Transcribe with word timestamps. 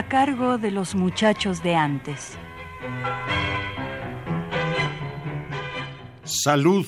A 0.00 0.08
cargo 0.08 0.56
de 0.56 0.70
los 0.70 0.94
muchachos 0.94 1.62
de 1.62 1.74
antes. 1.74 2.38
Salud, 6.24 6.86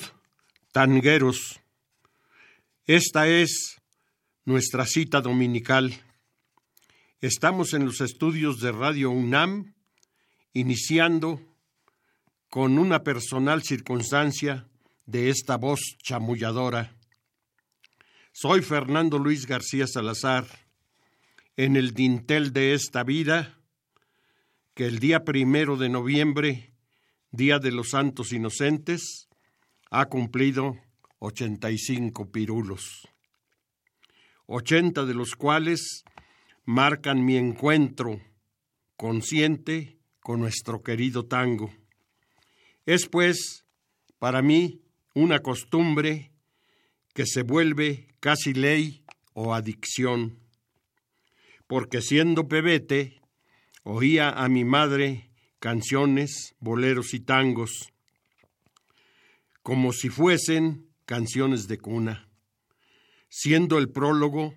tangueros. 0.71 1.61
Esta 2.87 3.27
es 3.27 3.79
nuestra 4.45 4.87
cita 4.87 5.21
dominical. 5.21 5.93
Estamos 7.21 7.75
en 7.75 7.85
los 7.85 8.01
estudios 8.01 8.59
de 8.61 8.71
Radio 8.71 9.11
UNAM, 9.11 9.75
iniciando 10.51 11.39
con 12.49 12.79
una 12.79 13.03
personal 13.03 13.61
circunstancia 13.61 14.67
de 15.05 15.29
esta 15.29 15.57
voz 15.57 15.81
chamulladora. 16.01 16.95
Soy 18.31 18.63
Fernando 18.63 19.19
Luis 19.19 19.45
García 19.45 19.85
Salazar 19.85 20.62
en 21.55 21.75
el 21.75 21.93
dintel 21.93 22.51
de 22.51 22.73
esta 22.73 23.03
vida, 23.03 23.59
que 24.73 24.85
el 24.87 24.99
día 24.99 25.23
primero 25.23 25.77
de 25.77 25.89
noviembre, 25.89 26.73
Día 27.31 27.59
de 27.59 27.71
los 27.71 27.89
Santos 27.89 28.31
Inocentes, 28.31 29.27
ha 29.89 30.05
cumplido 30.05 30.77
85 31.19 32.31
pirulos, 32.31 33.07
80 34.47 35.05
de 35.05 35.13
los 35.13 35.35
cuales 35.35 36.03
marcan 36.65 37.23
mi 37.23 37.37
encuentro 37.37 38.19
consciente 38.97 39.97
con 40.19 40.39
nuestro 40.39 40.81
querido 40.81 41.25
tango. 41.25 41.71
Es 42.85 43.07
pues, 43.07 43.65
para 44.17 44.41
mí, 44.41 44.81
una 45.13 45.39
costumbre 45.39 46.31
que 47.13 47.25
se 47.25 47.43
vuelve 47.43 48.07
casi 48.19 48.53
ley 48.53 49.03
o 49.33 49.53
adicción 49.53 50.42
porque 51.67 52.01
siendo 52.01 52.47
pebete 52.47 53.21
oía 53.83 54.29
a 54.29 54.47
mi 54.49 54.65
madre 54.65 55.29
canciones, 55.59 56.55
boleros 56.59 57.13
y 57.13 57.19
tangos, 57.19 57.93
como 59.61 59.93
si 59.93 60.09
fuesen 60.09 60.89
canciones 61.05 61.67
de 61.67 61.77
cuna, 61.77 62.29
siendo 63.29 63.77
el 63.77 63.89
prólogo 63.89 64.55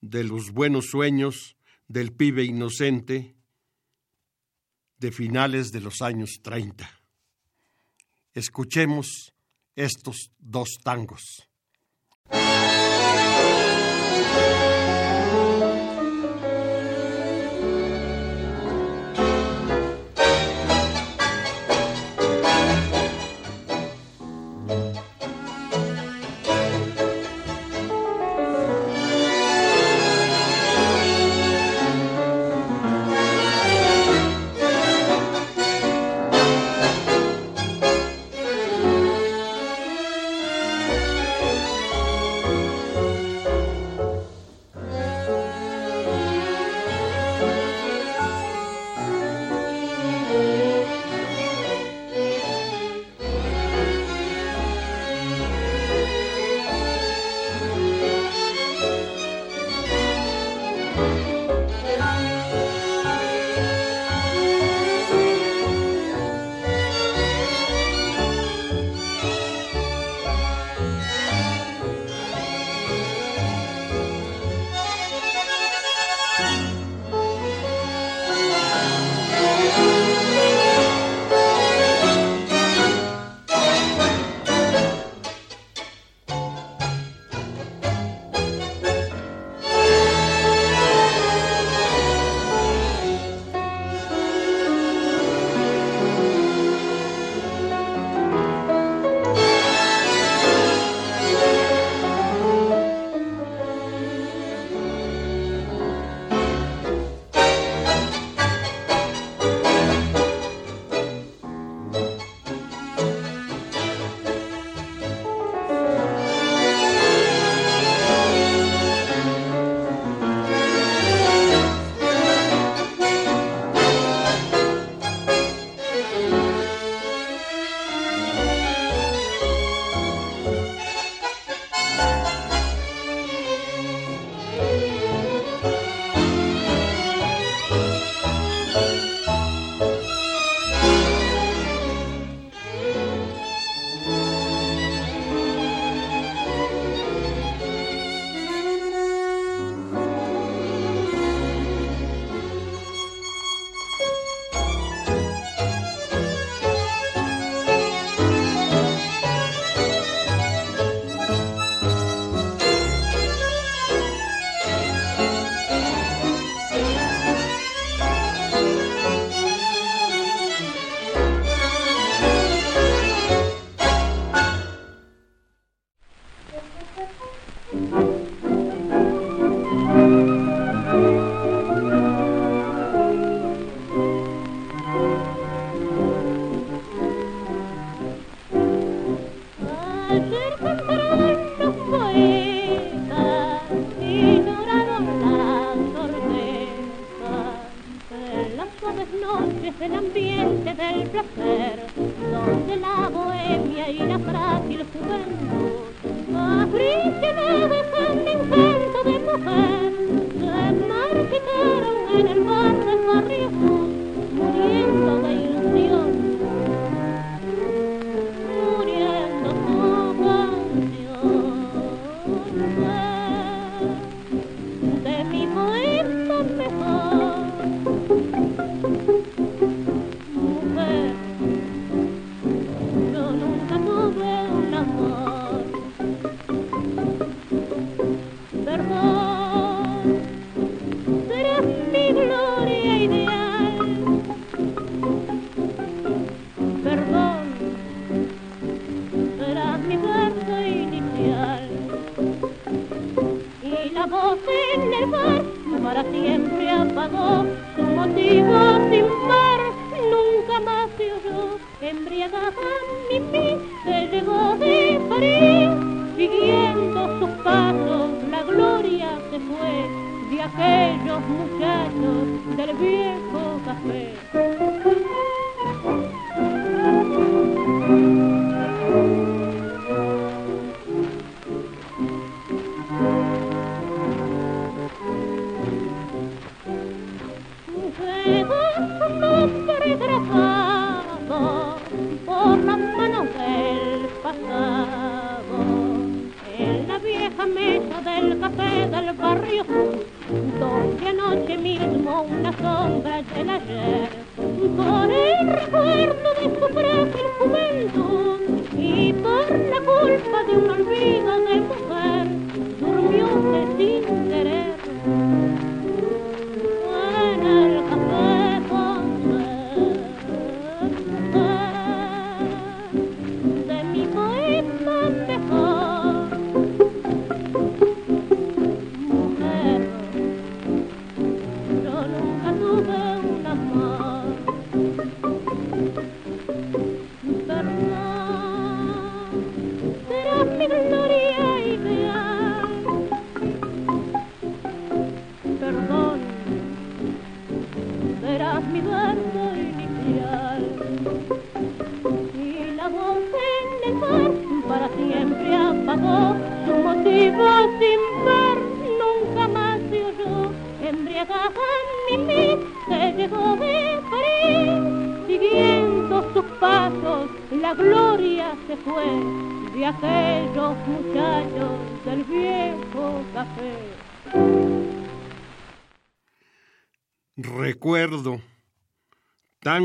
de 0.00 0.24
los 0.24 0.50
buenos 0.50 0.86
sueños 0.86 1.56
del 1.88 2.12
pibe 2.12 2.44
inocente 2.44 3.36
de 4.98 5.12
finales 5.12 5.72
de 5.72 5.80
los 5.80 6.02
años 6.02 6.40
30. 6.42 6.88
Escuchemos 8.34 9.32
estos 9.74 10.30
dos 10.38 10.78
tangos. 10.82 11.48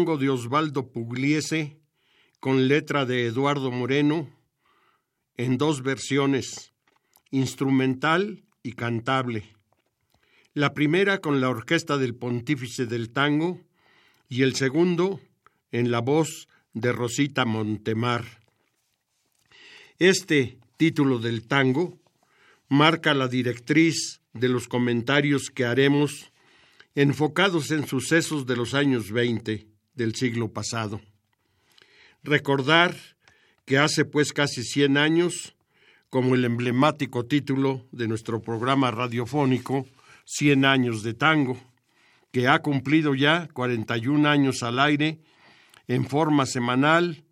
tango 0.06 0.19
de 0.19 0.30
Osvaldo 0.30 0.92
Pugliese, 0.92 1.80
con 2.40 2.68
letra 2.68 3.06
de 3.06 3.25
Eduardo 3.25 3.72
Moreno, 3.72 4.30
en 5.36 5.57
dos 5.57 5.81
versiones, 5.81 6.74
instrumental 7.31 8.44
y 8.62 8.74
cantable. 8.74 9.56
La 10.54 10.75
primera 10.75 11.22
con 11.22 11.42
la 11.42 11.50
orquesta 11.50 11.98
del 11.98 12.13
Pontífice 12.13 12.86
del 12.86 13.10
Tango 13.10 13.60
y 14.30 14.44
el 14.44 14.54
segundo 14.56 15.22
en 15.72 15.90
la 15.90 16.02
voz 16.02 16.50
de 16.74 16.92
Rosita 16.92 17.46
Montemar. 17.46 18.25
Este 19.98 20.60
título 20.78 21.18
del 21.18 21.48
tango 21.48 21.98
marca 22.69 23.16
la 23.16 23.28
directriz 23.28 24.22
de 24.34 24.50
los 24.50 24.68
comentarios 24.68 25.50
que 25.50 25.66
haremos 25.66 26.31
enfocados 26.94 27.72
en 27.72 27.88
sucesos 27.88 28.46
de 28.46 28.56
los 28.56 28.75
años 28.75 29.10
20 29.10 29.74
del 29.95 30.15
siglo 30.15 30.51
pasado. 30.51 31.01
Recordar 32.24 32.96
que 33.65 33.77
hace 33.77 34.05
pues 34.05 34.34
casi 34.34 34.63
100 34.63 34.98
años, 34.98 35.55
como 36.10 36.36
el 36.36 36.46
emblemático 36.46 37.25
título 37.25 37.86
de 37.91 38.08
nuestro 38.08 38.41
programa 38.41 38.91
radiofónico, 38.91 39.86
100 40.25 40.65
años 40.65 41.03
de 41.03 41.13
tango, 41.13 41.58
que 42.31 42.48
ha 42.48 42.60
cumplido 42.60 43.15
ya 43.15 43.48
41 43.53 44.27
años 44.27 44.63
al 44.63 44.79
aire 44.79 45.20
en 45.88 46.05
forma 46.05 46.46
semanal, 46.46 47.24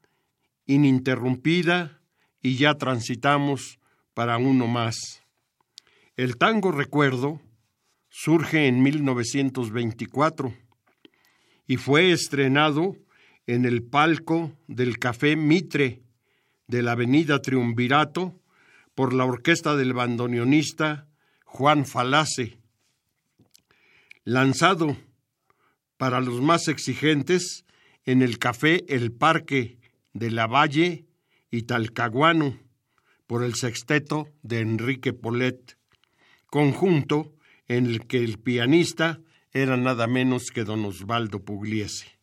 ininterrumpida, 0.65 1.99
y 2.41 2.57
ya 2.57 2.75
transitamos 2.75 3.79
para 4.13 4.37
uno 4.37 4.67
más. 4.67 5.23
El 6.15 6.37
tango 6.37 6.71
recuerdo 6.71 7.41
surge 8.09 8.67
en 8.67 8.83
1924 8.83 10.53
y 11.67 11.77
fue 11.77 12.11
estrenado 12.11 12.95
en 13.47 13.65
el 13.65 13.83
palco 13.83 14.57
del 14.67 14.99
Café 14.99 15.35
Mitre 15.35 16.01
de 16.67 16.81
la 16.81 16.93
Avenida 16.93 17.41
Triunvirato 17.41 18.39
por 18.95 19.13
la 19.13 19.25
orquesta 19.25 19.75
del 19.75 19.93
bandoneonista 19.93 21.07
Juan 21.45 21.85
Falace. 21.85 22.57
Lanzado 24.23 24.97
para 25.97 26.21
los 26.21 26.41
más 26.41 26.67
exigentes 26.67 27.65
en 28.05 28.21
el 28.21 28.37
Café 28.37 28.83
El 28.87 29.11
Parque 29.11 29.79
de 30.13 30.31
la 30.31 30.47
Valle 30.47 31.05
y 31.49 31.63
Talcahuano 31.63 32.59
por 33.27 33.43
el 33.43 33.55
sexteto 33.55 34.29
de 34.41 34.59
Enrique 34.59 35.13
Polet, 35.13 35.77
conjunto 36.47 37.33
en 37.67 37.85
el 37.87 38.05
que 38.05 38.23
el 38.23 38.37
pianista 38.37 39.19
era 39.53 39.77
nada 39.77 40.07
menos 40.07 40.49
que 40.49 40.63
don 40.63 40.83
Osvaldo 40.85 41.45
Pugliese. 41.45 42.22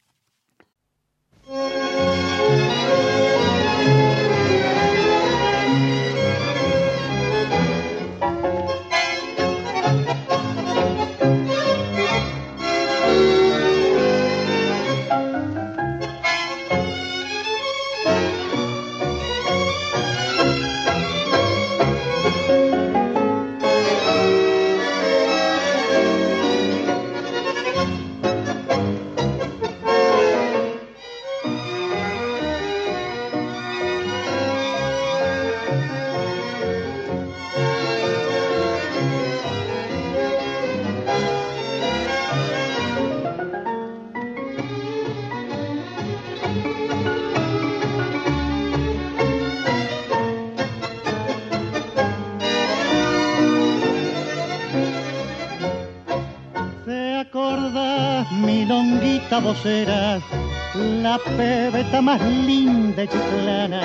Eras 59.64 60.22
la 60.74 61.18
pebeta 61.36 62.02
más 62.02 62.20
linda 62.20 63.04
y 63.04 63.08
chiclana, 63.08 63.80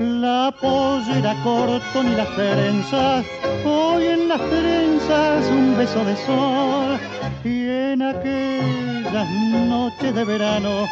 la 0.00 0.52
pollera 0.60 1.34
corto 1.44 2.02
ni 2.02 2.16
las 2.16 2.28
trenzas, 2.34 3.24
hoy 3.64 4.04
en 4.06 4.28
las 4.28 4.40
trenzas 4.40 5.46
un 5.48 5.76
beso 5.76 6.04
de 6.04 6.16
sol, 6.16 6.98
y 7.44 7.68
en 7.68 8.02
aquellas 8.02 9.30
noches 9.68 10.12
de 10.12 10.24
verano 10.24 10.86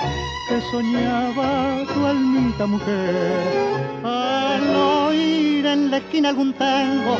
que 0.48 0.60
soñaba 0.70 1.82
tu 1.92 2.06
almita 2.06 2.66
mujer, 2.66 3.42
al 4.04 4.76
oír 4.76 5.66
en 5.66 5.90
la 5.90 5.96
esquina 5.96 6.28
algún 6.28 6.52
tango, 6.52 7.16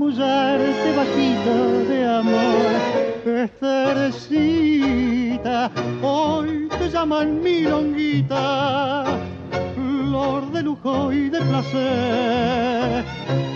chamullarte 0.00 0.96
bajito 0.96 1.84
de 1.88 2.06
amor, 2.06 2.72
Estercita, 4.00 4.78
hoy 6.02 6.68
te 6.78 6.88
llaman 6.88 7.42
milonguita, 7.42 9.04
flor 9.74 10.50
de 10.52 10.62
lujo 10.62 11.12
y 11.12 11.28
de 11.28 11.40
placer, 11.42 13.04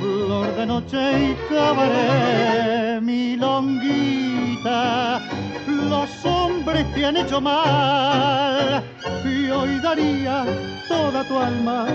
flor 0.01 0.55
de 0.57 0.67
noche 0.67 1.31
y 1.31 1.35
cabaret, 1.49 3.01
milonguita, 3.01 4.03
los 5.67 6.27
hombres 6.27 6.85
te 6.95 7.07
han 7.07 7.17
hecho 7.17 7.41
mal 7.41 8.85
y 9.25 9.49
hoy 9.49 9.81
daría 9.81 10.45
toda 10.89 11.25
tu 11.27 11.39
alma 11.39 11.87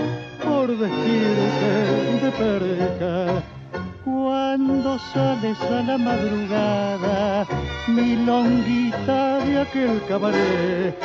por 0.42 0.76
vestirte 0.76 2.20
de 2.20 2.32
perca. 2.32 3.59
Cuando 4.04 4.98
sales 5.12 5.60
a 5.60 5.82
la 5.82 5.98
madrugada, 5.98 7.46
mi 7.88 8.16
longuita 8.16 9.38
de 9.44 9.60
aquel 9.60 10.02
cabaret, 10.08 10.96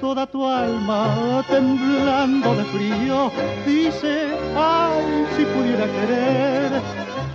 toda 0.00 0.26
tu 0.26 0.46
alma 0.46 1.44
temblando 1.50 2.54
de 2.54 2.64
frío, 2.64 3.30
dice, 3.66 4.28
ay, 4.56 5.26
si 5.36 5.44
pudiera 5.44 5.84
querer. 5.84 6.80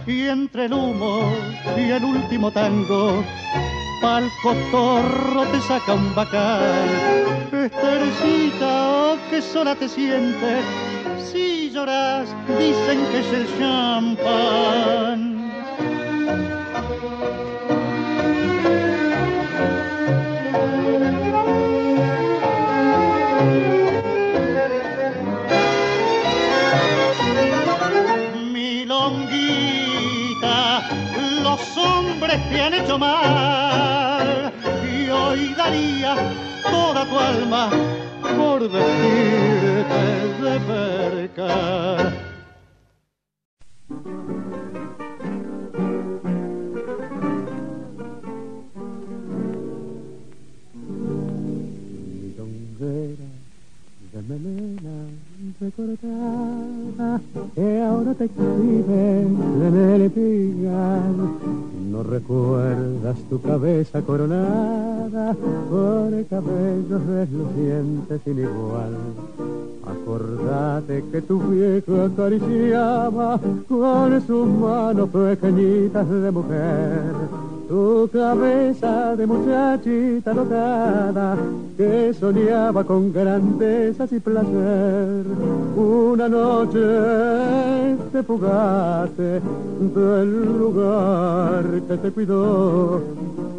Y 0.08 0.28
entre 0.28 0.66
el 0.66 0.74
humo 0.74 1.32
y 1.78 1.92
el 1.92 2.04
último 2.04 2.50
tango, 2.50 3.24
pa'l 4.02 4.28
cotorro 4.42 5.46
te 5.52 5.62
saca 5.62 5.94
un 5.94 6.16
bacal. 6.16 6.90
Estercita, 7.52 8.90
oh, 8.90 9.18
que 9.30 9.42
sola 9.42 9.76
te 9.76 9.88
sientes, 9.88 10.66
si 11.20 11.70
lloras, 11.72 12.28
dicen 12.60 13.06
que 13.12 13.20
es 13.20 13.34
el 13.34 13.48
champán. 13.58 15.36
Milonguita, 29.16 30.60
los 31.44 31.78
hombres 31.78 32.50
te 32.50 32.62
han 32.62 32.74
hecho 32.74 32.98
mal 32.98 34.52
y 34.84 35.10
hoy 35.10 35.54
daría 35.58 36.16
toda 36.64 37.06
tu 37.06 37.20
alma 37.20 37.70
por 38.38 38.70
vestirte 39.76 40.42
de 40.42 40.60
perca. 40.68 42.24
milonguera 52.22 53.30
de 54.14 54.22
melena 54.30 54.98
recortada 55.60 57.22
que 57.54 57.82
ahora 57.82 58.14
te 58.14 58.26
exhibes 58.26 59.26
en 59.68 59.76
el 59.92 60.12
pigal. 60.12 61.16
No 61.92 62.04
recuerdas 62.04 63.18
tu 63.30 63.42
cabeza 63.42 64.02
coronada 64.02 65.34
por 65.70 66.26
cabellos 66.28 67.06
relucientes 67.06 68.22
sin 68.24 68.40
igual. 68.40 68.94
Acordate 70.06 71.04
que 71.12 71.20
tu 71.24 71.40
viejo 71.40 72.04
acariciaba 72.04 73.40
con 73.68 74.22
sus 74.22 74.48
manos 74.48 75.10
pequeñitas 75.10 76.08
de 76.08 76.30
mujer 76.30 77.02
tu 77.68 78.08
cabeza 78.14 79.16
de 79.16 79.26
muchachita 79.26 80.32
locada 80.32 81.36
que 81.76 82.14
soñaba 82.14 82.84
con 82.84 83.12
grandezas 83.12 84.12
y 84.12 84.20
placer. 84.20 85.26
Una 85.76 86.30
noche 86.30 87.98
te 88.12 88.22
fugaste 88.22 89.42
del 89.96 90.60
lugar 90.60 91.66
que 91.88 91.98
te 91.98 92.12
cuidó 92.12 93.02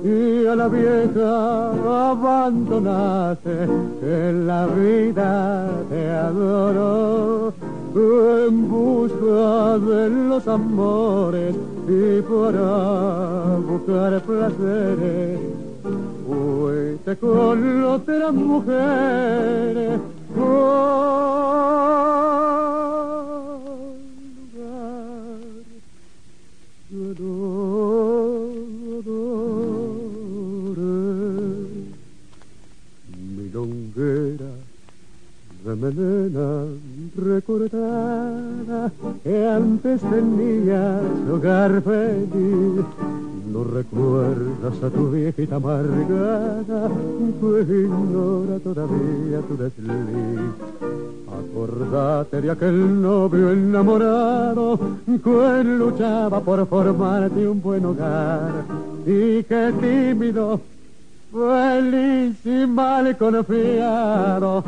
y 0.07 0.47
a 0.47 0.55
la 0.55 0.69
vieja 0.69 2.11
abandonaste 2.11 3.67
que 4.01 4.33
la 4.33 4.67
vida 4.67 5.69
te 5.89 6.11
adoró 6.11 7.53
en 7.95 8.69
busca 8.69 9.79
de 9.79 10.11
los 10.11 10.47
amores 10.47 11.57
y 11.89 12.21
para 12.23 13.57
buscar 13.69 14.21
placeres. 14.23 15.41
Fuiste 16.27 17.17
con 17.17 17.85
otras 17.85 18.33
mujeres. 18.33 20.01
Milonguera 20.37 22.36
melena 35.81 36.67
recordada 37.17 38.93
que 39.23 39.47
antes 39.47 40.01
tenías 40.01 41.03
hogar 41.31 41.83
feliz. 41.83 42.85
No 43.53 43.65
recuerdas 43.65 44.83
a 44.83 44.91
tu 44.91 45.11
viejita 45.11 45.57
amargada 45.57 46.91
que 47.41 47.75
ignora 47.85 48.59
todavía 48.59 49.41
tu 49.49 49.57
desliz. 49.57 50.53
Acordate 51.27 52.41
de 52.43 52.51
aquel 52.51 53.01
novio 53.01 53.51
enamorado 53.53 54.79
que 55.07 55.65
luchaba 55.65 56.41
por 56.41 56.67
formarte 56.67 57.49
un 57.49 57.63
buen 57.63 57.85
hogar 57.85 58.65
y 59.07 59.43
que 59.45 59.73
tímido 59.81 60.61
Feliz 61.37 62.47
y 62.47 62.67
mal 62.67 63.15
confiado, 63.19 64.65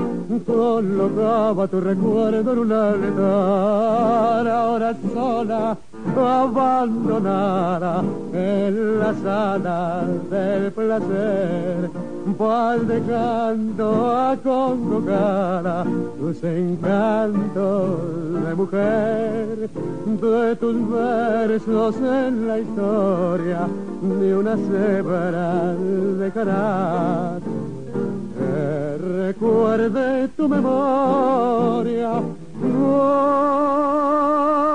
colocaba 0.46 1.66
tu 1.66 1.80
recuerdo 1.80 2.52
en 2.52 2.58
un 2.58 2.72
altar, 2.72 4.48
ahora 4.48 4.94
sola, 5.14 5.78
abandonada 6.16 8.02
en 8.32 8.98
la 8.98 9.14
sala 9.14 10.04
del 10.30 10.72
placer, 10.72 11.90
pal 12.36 12.86
de 12.86 13.00
canto 13.02 14.16
a 14.16 14.36
convocar 14.36 15.86
tus 16.18 16.42
encantos 16.44 18.44
de 18.44 18.54
mujer, 18.54 19.70
de 20.06 20.56
tus 20.56 20.90
versos 20.90 21.96
en 21.96 22.48
la 22.48 22.58
historia, 22.58 23.68
ni 24.02 24.32
una 24.32 24.56
cebra 24.56 25.74
dejará 26.18 27.38
que 28.38 28.98
recuerde 28.98 30.28
tu 30.36 30.48
memoria. 30.48 32.20
No, 32.62 34.67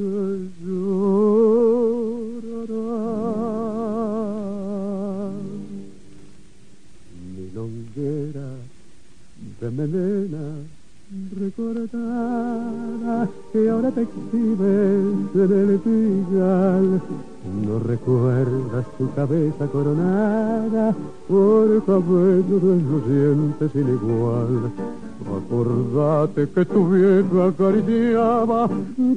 que 0.00 0.48
llorará. 0.64 1.76
Milonguera 7.36 8.50
de 9.60 9.68
melena 9.70 10.46
recordada 11.38 13.28
que 13.52 13.68
ahora 13.68 13.90
te 13.90 14.02
exhibes 14.02 15.34
en 15.34 15.52
el 15.68 15.78
pigal. 15.80 16.86
No 17.44 17.78
recuerdas 17.78 18.84
tu 18.98 19.12
cabeza 19.14 19.66
coronada 19.66 20.94
por 21.26 21.84
cabello 21.84 22.60
reluciente 22.60 23.68
sin 23.70 23.88
igual. 23.88 24.70
Acordate 25.26 26.48
que 26.48 26.64
tu 26.64 26.88
vieja 26.90 27.46
acariciaba 27.48 28.68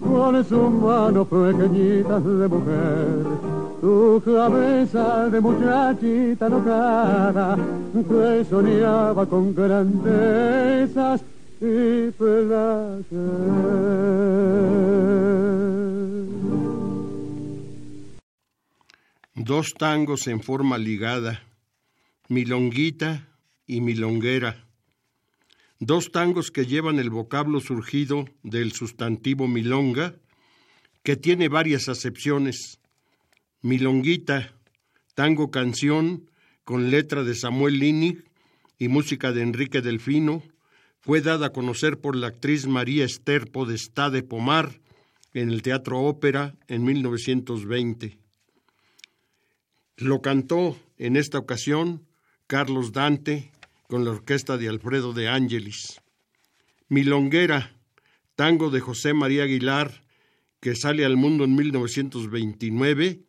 con 0.01 0.43
sus 0.45 0.71
manos 0.71 1.27
pequeñitas 1.27 2.23
de 2.23 2.47
mujer 2.47 3.63
tu 3.83 4.21
cabeza 4.23 5.27
de 5.29 5.41
muchachita 5.41 6.47
locada 6.47 7.57
que 7.93 8.45
soñaba 8.49 9.25
con 9.25 9.53
grandezas 9.53 11.19
y 11.59 12.09
placer. 12.11 13.03
Dos 19.35 19.73
tangos 19.73 20.27
en 20.27 20.43
forma 20.43 20.77
ligada, 20.77 21.41
milonguita 22.29 23.27
y 23.65 23.81
milonguera. 23.81 24.67
Dos 25.79 26.11
tangos 26.11 26.51
que 26.51 26.67
llevan 26.67 26.99
el 26.99 27.09
vocablo 27.09 27.59
surgido 27.59 28.29
del 28.43 28.73
sustantivo 28.73 29.47
milonga, 29.47 30.13
que 31.01 31.15
tiene 31.15 31.49
varias 31.49 31.89
acepciones. 31.89 32.79
Milonguita, 33.63 34.53
tango 35.15 35.49
canción 35.49 36.29
con 36.63 36.91
letra 36.91 37.23
de 37.23 37.33
Samuel 37.33 37.79
Linig 37.79 38.23
y 38.77 38.87
música 38.87 39.31
de 39.31 39.41
Enrique 39.41 39.81
Delfino, 39.81 40.43
fue 40.99 41.21
dada 41.21 41.47
a 41.47 41.53
conocer 41.53 41.99
por 41.99 42.15
la 42.15 42.27
actriz 42.27 42.67
María 42.67 43.03
Esther 43.03 43.49
Podestá 43.49 44.11
de 44.11 44.21
Pomar 44.21 44.79
en 45.33 45.49
el 45.49 45.63
Teatro 45.63 46.01
Ópera 46.01 46.53
en 46.67 46.83
1920. 46.83 48.22
Lo 50.03 50.21
cantó 50.21 50.77
en 50.97 51.15
esta 51.15 51.39
ocasión 51.39 52.05
Carlos 52.45 52.91
Dante 52.91 53.53
con 53.87 54.03
la 54.03 54.11
orquesta 54.11 54.57
de 54.57 54.67
Alfredo 54.67 55.13
de 55.13 55.29
Ángelis. 55.29 56.01
Milonguera, 56.89 57.77
tango 58.35 58.69
de 58.69 58.81
José 58.81 59.13
María 59.13 59.43
Aguilar, 59.43 60.03
que 60.59 60.75
sale 60.75 61.05
al 61.05 61.15
mundo 61.15 61.45
en 61.45 61.55
1929 61.55 63.21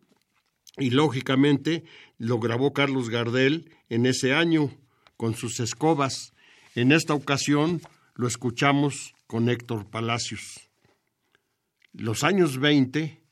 y 0.78 0.90
lógicamente 0.90 1.84
lo 2.18 2.40
grabó 2.40 2.72
Carlos 2.72 3.08
Gardel 3.08 3.70
en 3.88 4.04
ese 4.04 4.34
año 4.34 4.76
con 5.16 5.36
sus 5.36 5.60
escobas. 5.60 6.32
En 6.74 6.90
esta 6.90 7.14
ocasión 7.14 7.82
lo 8.16 8.26
escuchamos 8.26 9.14
con 9.28 9.48
Héctor 9.48 9.88
Palacios. 9.88 10.68
Los 11.92 12.24
años 12.24 12.58
20, 12.58 13.22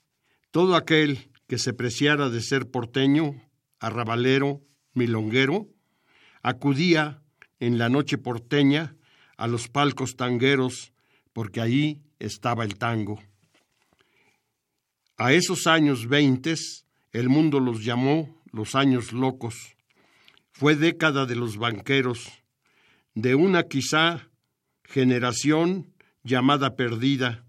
todo 0.53 0.77
aquel 0.77 1.32
que 1.47 1.59
se 1.59 1.73
preciara 1.73 2.29
de 2.29 2.41
ser 2.41 2.71
porteño, 2.71 3.43
arrabalero, 3.79 4.63
milonguero, 4.95 5.69
acudía 6.43 7.23
en 7.61 7.79
la 7.79 7.89
noche 7.89 8.19
porteña 8.19 8.97
a 9.37 9.47
los 9.47 9.69
palcos 9.69 10.17
tangueros 10.17 10.93
porque 11.33 11.61
allí 11.61 12.03
estaba 12.19 12.65
el 12.65 12.77
tango. 12.77 13.21
A 15.17 15.33
esos 15.33 15.67
años 15.67 16.09
veintes 16.09 16.87
el 17.13 17.29
mundo 17.29 17.61
los 17.61 17.85
llamó 17.85 18.43
los 18.51 18.75
años 18.75 19.13
locos. 19.13 19.77
Fue 20.51 20.77
década 20.77 21.27
de 21.27 21.37
los 21.37 21.57
banqueros, 21.57 22.43
de 23.15 23.35
una 23.35 23.65
quizá 23.65 24.31
generación 24.85 25.93
llamada 26.23 26.77
perdida, 26.77 27.45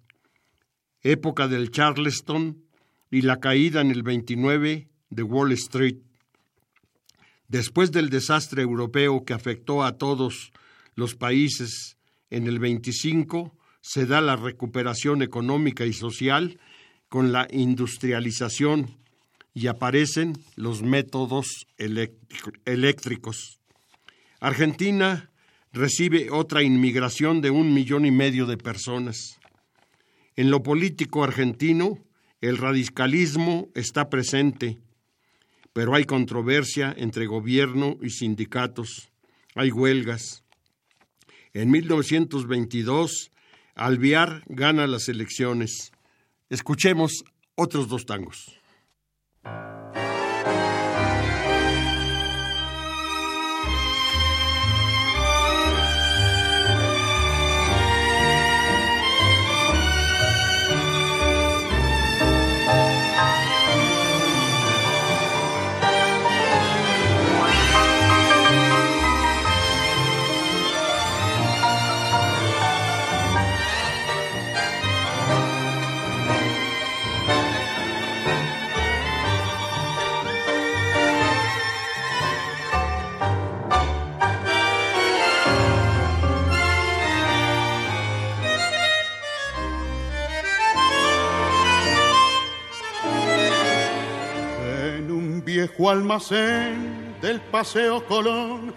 época 1.02 1.48
del 1.48 1.72
Charleston 1.72 2.63
y 3.14 3.22
la 3.22 3.40
caída 3.40 3.82
en 3.82 3.92
el 3.92 4.02
29 4.02 4.88
de 5.12 5.24
Wall 5.24 5.52
Street. 5.52 5.98
Después 7.48 7.92
del 7.92 8.10
desastre 8.10 8.64
europeo 8.64 9.24
que 9.24 9.34
afectó 9.34 9.84
a 9.84 10.00
todos 10.00 10.52
los 10.96 11.14
países 11.14 11.98
en 12.32 12.48
el 12.48 12.58
25, 12.58 13.56
se 13.82 14.08
da 14.08 14.20
la 14.20 14.36
recuperación 14.36 15.22
económica 15.22 15.86
y 15.86 15.94
social 15.94 16.60
con 17.08 17.32
la 17.32 17.48
industrialización 17.52 18.98
y 19.54 19.68
aparecen 19.68 20.34
los 20.56 20.82
métodos 20.82 21.68
eléctricos. 22.66 23.60
Argentina 24.40 25.30
recibe 25.72 26.32
otra 26.32 26.64
inmigración 26.64 27.42
de 27.42 27.52
un 27.52 27.76
millón 27.76 28.08
y 28.08 28.12
medio 28.12 28.48
de 28.48 28.58
personas. 28.58 29.40
En 30.36 30.50
lo 30.50 30.64
político 30.64 31.24
argentino, 31.24 32.00
el 32.44 32.58
radicalismo 32.58 33.70
está 33.74 34.10
presente, 34.10 34.78
pero 35.72 35.96
hay 35.96 36.04
controversia 36.04 36.94
entre 36.98 37.26
gobierno 37.26 37.98
y 38.02 38.10
sindicatos, 38.10 39.10
hay 39.56 39.72
huelgas. 39.72 40.44
En 41.54 41.72
1922, 41.72 43.32
Alviar 43.76 44.44
gana 44.48 44.88
las 44.88 45.08
elecciones. 45.08 45.94
Escuchemos 46.50 47.24
otros 47.56 47.88
dos 47.88 48.06
tangos. 48.06 48.60
Almacén 95.90 97.16
del 97.22 97.42
Paseo 97.42 98.06
Colón, 98.06 98.74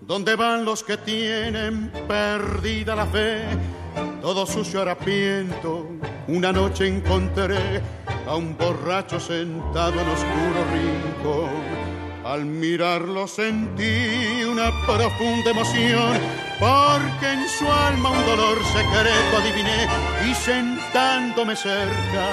donde 0.00 0.36
van 0.36 0.64
los 0.64 0.82
que 0.82 0.96
tienen 0.96 1.90
perdida 2.08 2.94
la 2.96 3.06
fe, 3.06 3.44
todo 4.20 4.46
sucio 4.46 4.82
harapiento, 4.82 5.86
una 6.28 6.52
noche 6.52 6.86
encontré 6.86 7.80
a 8.26 8.36
un 8.36 8.56
borracho 8.56 9.18
sentado 9.18 10.00
en 10.00 10.08
oscuro 10.08 10.64
rincón. 10.72 11.89
Al 12.30 12.44
mirarlo 12.44 13.26
sentí 13.26 14.44
una 14.44 14.70
profunda 14.86 15.50
emoción, 15.50 16.16
porque 16.60 17.32
en 17.32 17.48
su 17.48 17.66
alma 17.68 18.10
un 18.10 18.24
dolor 18.24 18.56
secreto 18.66 19.36
adiviné 19.36 19.88
y 20.30 20.32
sentándome 20.36 21.56
cerca 21.56 22.28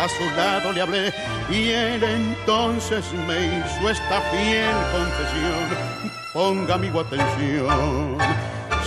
a 0.00 0.08
su 0.08 0.24
lado 0.36 0.72
le 0.72 0.80
hablé 0.80 1.14
y 1.48 1.68
él 1.70 2.02
entonces 2.02 3.04
me 3.28 3.46
hizo 3.46 3.88
esta 3.88 4.20
fiel 4.32 4.74
confesión. 4.90 6.10
Ponga 6.32 6.74
amigo 6.74 7.02
atención, 7.02 8.18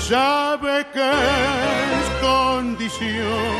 sabe 0.09 0.85
que 0.93 1.09
es 1.09 2.09
condición 2.21 3.53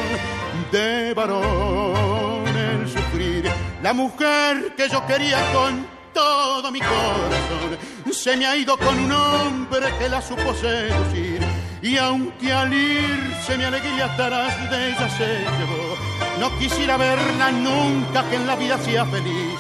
de 0.70 1.14
varón 1.14 2.46
el 2.46 2.90
sufrir. 2.90 3.50
La 3.82 3.94
mujer 3.94 4.74
que 4.76 4.90
yo 4.90 5.08
quería 5.08 5.40
con 5.54 5.99
todo 6.14 6.72
mi 6.72 6.80
corazón 6.80 7.78
se 8.12 8.36
me 8.36 8.46
ha 8.46 8.58
ido 8.58 8.78
con 8.78 8.98
un 9.00 9.12
hombre 9.12 9.88
que 9.98 10.10
la 10.10 10.22
supo 10.22 10.54
seducir. 10.54 11.40
Y 11.82 11.98
aunque 11.98 12.52
al 12.52 12.74
irse 12.74 13.58
mi 13.58 13.64
alegría 13.64 14.06
atrás 14.06 14.70
de 14.70 14.90
ella 14.90 15.10
se 15.10 15.40
llevó, 15.58 15.96
no 16.40 16.58
quisiera 16.60 16.98
verla 16.98 17.52
nunca 17.52 18.30
que 18.30 18.36
en 18.36 18.48
la 18.48 18.56
vida 18.56 18.78
sea 18.80 19.06
feliz. 19.06 19.60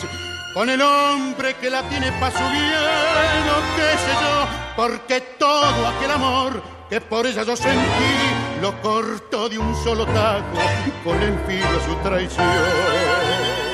Con 0.53 0.69
el 0.69 0.81
hombre 0.81 1.55
que 1.55 1.69
la 1.69 1.83
tiene 1.83 2.11
pa' 2.13 2.31
su 2.31 2.37
bien, 2.37 3.45
qué 3.75 3.97
sé 3.97 4.13
yo, 4.21 4.47
porque 4.75 5.21
todo 5.37 5.87
aquel 5.87 6.11
amor 6.11 6.61
que 6.89 6.99
por 6.99 7.25
ella 7.25 7.43
yo 7.43 7.55
sentí, 7.55 8.59
lo 8.61 8.81
cortó 8.81 9.47
de 9.47 9.59
un 9.59 9.75
solo 9.83 10.05
taco 10.07 10.59
con 11.03 11.21
el 11.21 11.37
filo 11.45 11.79
su 11.85 11.95
traición. 12.03 13.68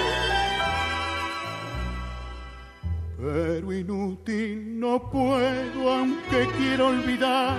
Pero 3.56 3.72
inútil 3.72 4.82
no 4.82 5.10
puedo, 5.10 5.90
aunque 5.90 6.46
quiero 6.58 6.88
olvidar 6.88 7.56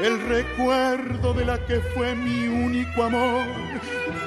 el 0.00 0.20
recuerdo 0.28 1.34
de 1.34 1.44
la 1.44 1.58
que 1.66 1.80
fue 1.80 2.14
mi 2.14 2.46
único 2.46 3.02
amor. 3.02 3.44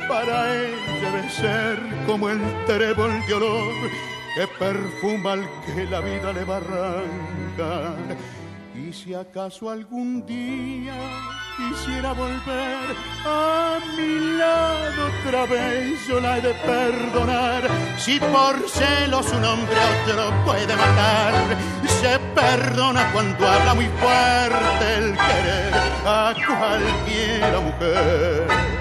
Para 0.10 0.54
ella 0.54 0.76
debe 1.02 1.30
ser 1.30 1.80
como 2.06 2.30
el 2.30 2.42
trébol 2.66 3.26
de 3.26 3.34
olor 3.34 3.74
que 4.36 4.48
perfuma 4.60 5.32
al 5.32 5.50
que 5.66 5.86
la 5.86 6.02
vida 6.02 6.34
le 6.34 6.44
va 6.44 6.56
a 6.56 6.58
arrancar. 6.58 8.18
Y 8.76 8.92
si 8.92 9.14
acaso 9.14 9.70
algún 9.70 10.26
día 10.26 10.94
quisiera 11.70 12.14
volver 12.14 12.96
a 13.26 13.80
mi 13.96 14.38
lado 14.38 15.10
otra 15.26 15.46
vez, 15.46 16.08
yo 16.08 16.20
la 16.20 16.38
he 16.38 16.42
de 16.42 16.54
perdonar. 16.54 17.64
Si 17.98 18.20
por 18.20 18.70
celos 18.70 19.32
un 19.32 19.44
hombre 19.44 19.76
a 19.80 20.12
otro 20.12 20.46
puede 20.46 20.76
matar, 20.76 21.34
se 22.02 22.20
perdona 22.34 23.12
cuando 23.14 23.48
habla 23.48 23.74
muy 23.76 23.88
fuerte 24.00 24.96
el 24.98 25.14
querer 25.14 25.74
a 26.06 26.34
cualquiera 26.48 27.60
mujer. 27.60 28.81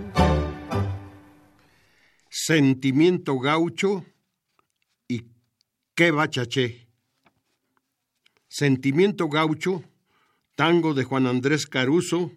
Sentimiento 2.29 3.37
gaucho 3.39 4.05
y 5.07 5.25
qué 5.95 6.11
bachaché. 6.11 6.87
Sentimiento 8.47 9.29
gaucho, 9.29 9.83
tango 10.55 10.93
de 10.93 11.03
Juan 11.03 11.27
Andrés 11.27 11.67
Caruso 11.67 12.31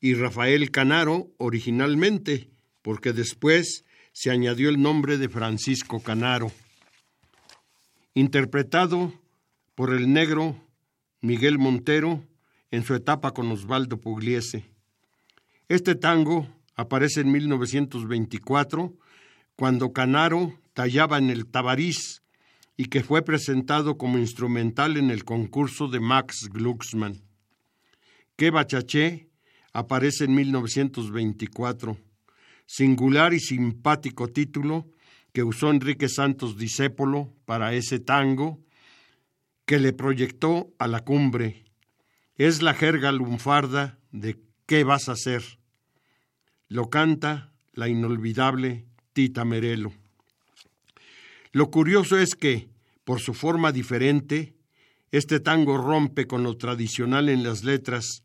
y 0.00 0.14
Rafael 0.14 0.70
Canaro 0.70 1.28
originalmente, 1.38 2.50
porque 2.82 3.12
después 3.12 3.84
se 4.12 4.30
añadió 4.30 4.68
el 4.68 4.80
nombre 4.80 5.18
de 5.18 5.28
Francisco 5.28 6.00
Canaro. 6.00 6.52
Interpretado 8.14 9.12
por 9.74 9.92
el 9.92 10.12
negro 10.12 10.56
Miguel 11.20 11.58
Montero 11.58 12.22
en 12.70 12.84
su 12.84 12.94
etapa 12.94 13.32
con 13.32 13.50
Osvaldo 13.50 13.98
Pugliese. 13.98 14.64
Este 15.68 15.94
tango 15.94 16.48
aparece 16.74 17.20
en 17.20 17.32
1924 17.32 18.94
cuando 19.56 19.92
Canaro 19.92 20.58
tallaba 20.72 21.18
en 21.18 21.30
el 21.30 21.46
Tabariz 21.46 22.22
y 22.76 22.86
que 22.86 23.02
fue 23.02 23.22
presentado 23.22 23.98
como 23.98 24.18
instrumental 24.18 24.96
en 24.96 25.10
el 25.10 25.24
concurso 25.24 25.88
de 25.88 26.00
Max 26.00 26.48
Glucksmann. 26.50 27.22
Que 28.36 28.50
Bachaché 28.50 29.28
aparece 29.72 30.24
en 30.24 30.34
1924, 30.34 31.98
singular 32.66 33.34
y 33.34 33.40
simpático 33.40 34.28
título 34.28 34.86
que 35.32 35.42
usó 35.42 35.70
Enrique 35.70 36.08
Santos 36.08 36.58
Discépolo 36.58 37.32
para 37.44 37.74
ese 37.74 37.98
tango 37.98 38.60
que 39.64 39.78
le 39.78 39.92
proyectó 39.92 40.72
a 40.78 40.88
la 40.88 41.00
cumbre. 41.00 41.64
Es 42.36 42.62
la 42.62 42.74
jerga 42.74 43.12
lunfarda 43.12 43.98
de 44.10 44.38
¿Qué 44.66 44.84
vas 44.84 45.08
a 45.08 45.12
hacer? 45.12 45.42
Lo 46.72 46.88
canta 46.88 47.52
la 47.74 47.86
inolvidable 47.86 48.86
Tita 49.12 49.44
Merelo. 49.44 49.92
Lo 51.50 51.70
curioso 51.70 52.16
es 52.16 52.34
que, 52.34 52.70
por 53.04 53.20
su 53.20 53.34
forma 53.34 53.72
diferente, 53.72 54.54
este 55.10 55.38
tango 55.38 55.76
rompe 55.76 56.26
con 56.26 56.42
lo 56.42 56.56
tradicional 56.56 57.28
en 57.28 57.42
las 57.42 57.62
letras 57.62 58.24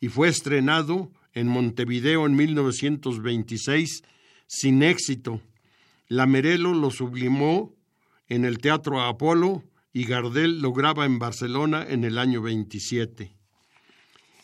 y 0.00 0.08
fue 0.08 0.26
estrenado 0.26 1.12
en 1.34 1.46
Montevideo 1.46 2.26
en 2.26 2.34
1926 2.34 4.02
sin 4.48 4.82
éxito. 4.82 5.40
La 6.08 6.26
Merelo 6.26 6.74
lo 6.74 6.90
sublimó 6.90 7.76
en 8.26 8.44
el 8.44 8.58
Teatro 8.58 9.02
Apolo 9.02 9.62
y 9.92 10.06
Gardel 10.06 10.60
lo 10.60 10.72
graba 10.72 11.06
en 11.06 11.20
Barcelona 11.20 11.86
en 11.88 12.02
el 12.02 12.18
año 12.18 12.42
27. 12.42 13.36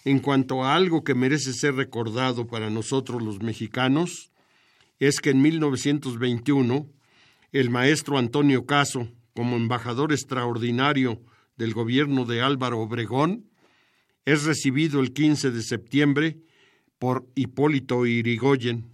En 0.04 0.20
cuanto 0.20 0.64
a 0.64 0.74
algo 0.74 1.04
que 1.04 1.14
merece 1.14 1.52
ser 1.52 1.74
recordado 1.74 2.46
para 2.46 2.70
nosotros 2.70 3.22
los 3.22 3.42
mexicanos, 3.42 4.30
es 4.98 5.20
que 5.20 5.30
en 5.30 5.42
1921 5.42 6.88
el 7.52 7.70
maestro 7.70 8.16
Antonio 8.16 8.64
Caso, 8.64 9.08
como 9.34 9.56
embajador 9.56 10.12
extraordinario 10.12 11.20
del 11.56 11.74
gobierno 11.74 12.24
de 12.24 12.40
Álvaro 12.40 12.80
Obregón, 12.80 13.50
es 14.24 14.44
recibido 14.44 15.00
el 15.00 15.12
15 15.12 15.50
de 15.50 15.62
septiembre 15.62 16.38
por 16.98 17.26
Hipólito 17.34 18.06
Irigoyen. 18.06 18.90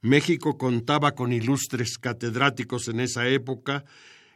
México 0.00 0.58
contaba 0.58 1.12
con 1.12 1.32
ilustres 1.32 1.98
catedráticos 1.98 2.88
en 2.88 3.00
esa 3.00 3.28
época 3.28 3.84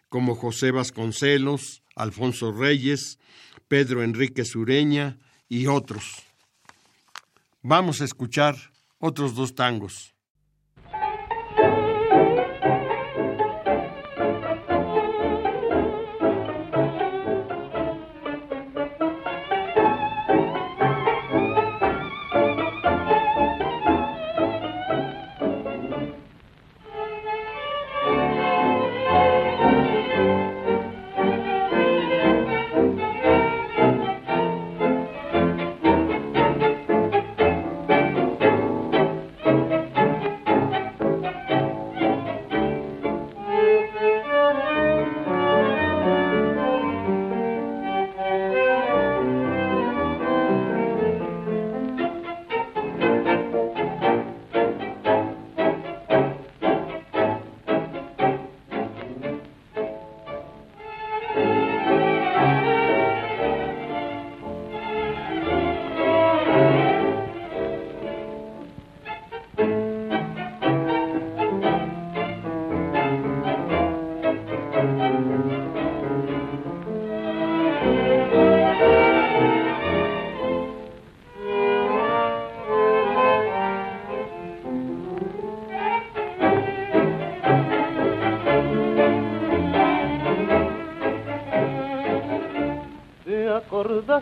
como 0.08 0.34
José 0.34 0.70
Vasconcelos, 0.70 1.82
Alfonso 1.96 2.52
Reyes, 2.52 3.18
Pedro 3.68 4.02
Enrique 4.02 4.44
Sureña 4.44 5.18
y 5.52 5.66
otros. 5.66 6.22
Vamos 7.60 8.00
a 8.00 8.06
escuchar 8.06 8.56
otros 8.98 9.34
dos 9.34 9.54
tangos. 9.54 10.11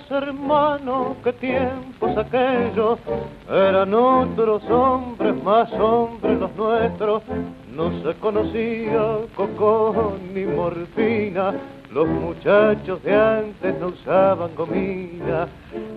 dirás, 0.00 0.10
hermano, 0.10 1.16
que 1.22 1.32
tiempos 1.34 2.16
aquellos 2.16 2.98
eran 3.48 3.92
otros 3.94 4.62
hombres, 4.70 5.34
más 5.42 5.72
hombres 5.72 6.38
los 6.38 6.54
nuestros. 6.56 7.22
No 7.74 7.90
se 8.02 8.14
conocía 8.18 9.18
cocó 9.34 10.16
ni 10.34 10.44
morfina, 10.44 11.54
los 11.92 12.06
muchachos 12.06 13.02
de 13.02 13.14
antes 13.14 13.78
no 13.80 13.88
usaban 13.88 14.50
comida. 14.54 15.48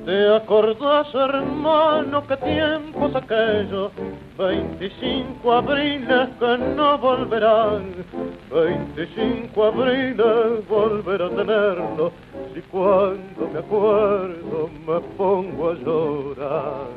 ¿Te 0.06 0.36
acordás, 0.36 1.08
hermano, 1.14 2.26
que 2.28 2.38
tiempos 2.38 3.16
aquellos? 3.16 3.92
25 4.38 5.54
abriles 5.54 6.30
que 6.40 6.58
no 6.76 6.98
volverán, 6.98 7.94
25 8.52 9.64
abriles 9.64 10.68
volver 10.68 11.22
a 11.22 11.30
tenerlo 11.30 12.12
y 12.56 12.62
cuando 12.64 13.50
me 13.52 13.60
acuerdo 13.60 14.70
me 14.86 15.00
pongo 15.18 15.70
a 15.70 15.74
llorar. 15.74 16.88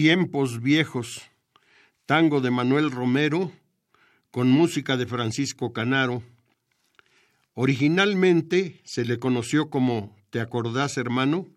Tiempos 0.00 0.62
viejos, 0.62 1.22
tango 2.06 2.40
de 2.40 2.52
Manuel 2.52 2.92
Romero, 2.92 3.50
con 4.30 4.48
música 4.48 4.96
de 4.96 5.06
Francisco 5.06 5.72
Canaro. 5.72 6.22
Originalmente 7.54 8.80
se 8.84 9.04
le 9.04 9.18
conoció 9.18 9.70
como 9.70 10.16
¿Te 10.30 10.38
acordás, 10.38 10.98
hermano? 10.98 11.48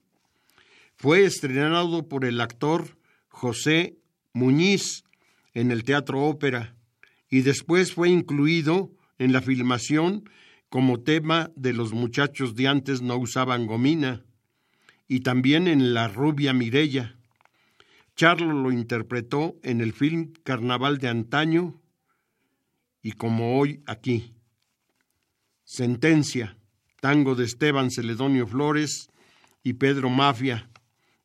Fue 0.96 1.24
estrenado 1.24 2.10
por 2.10 2.26
el 2.26 2.42
actor 2.42 2.98
José 3.28 4.00
Muñiz 4.34 5.04
en 5.54 5.70
el 5.70 5.84
Teatro 5.84 6.24
Ópera 6.24 6.76
y 7.30 7.42
después 7.42 7.94
fue 7.94 8.10
incluido 8.10 8.90
en 9.20 9.34
la 9.34 9.44
filmación 9.44 10.28
como 10.68 11.02
tema 11.02 11.52
de 11.56 11.74
Los 11.74 11.94
muchachos 11.94 12.56
de 12.56 12.68
antes 12.68 13.04
no 13.04 13.18
usaban 13.18 13.68
gomina 13.68 14.26
y 15.08 15.20
también 15.20 15.68
en 15.68 15.94
La 15.94 16.08
rubia 16.08 16.54
Mirella. 16.54 17.21
Charlo 18.22 18.54
lo 18.54 18.72
interpretó 18.72 19.56
en 19.64 19.82
el 19.82 19.94
film 19.94 20.34
Carnaval 20.44 21.00
de 21.00 21.08
antaño 21.08 21.82
y 23.02 23.14
como 23.14 23.58
hoy 23.58 23.82
aquí. 23.88 24.36
Sentencia, 25.64 26.56
tango 27.00 27.34
de 27.34 27.46
Esteban 27.46 27.90
Celedonio 27.90 28.46
Flores 28.46 29.10
y 29.64 29.74
Pedro 29.74 30.12
Mafia, 30.12 30.70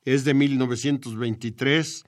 es 0.07 0.25
de 0.25 0.33
1923 0.33 2.05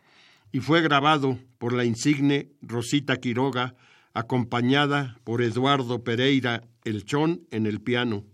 y 0.53 0.61
fue 0.61 0.81
grabado 0.81 1.39
por 1.59 1.75
la 1.75 1.85
insigne 1.85 2.49
Rosita 2.63 3.19
Quiroga, 3.19 3.75
acompañada 4.15 5.19
por 5.23 5.43
Eduardo 5.43 6.03
Pereira 6.03 6.67
El 6.85 7.05
Chón 7.05 7.47
en 7.51 7.67
el 7.67 7.83
piano. 7.83 8.25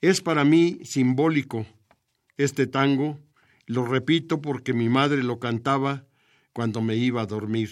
Es 0.00 0.20
para 0.20 0.42
mí 0.42 0.80
simbólico 0.82 1.64
este 2.36 2.66
tango, 2.66 3.20
lo 3.68 3.84
repito 3.84 4.40
porque 4.40 4.72
mi 4.72 4.88
madre 4.88 5.22
lo 5.22 5.38
cantaba 5.38 6.06
cuando 6.54 6.80
me 6.80 6.96
iba 6.96 7.20
a 7.20 7.26
dormir. 7.26 7.70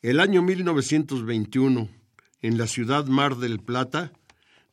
El 0.00 0.18
año 0.18 0.40
1921, 0.40 1.90
en 2.40 2.58
la 2.58 2.66
ciudad 2.66 3.04
Mar 3.04 3.36
del 3.36 3.60
Plata, 3.60 4.12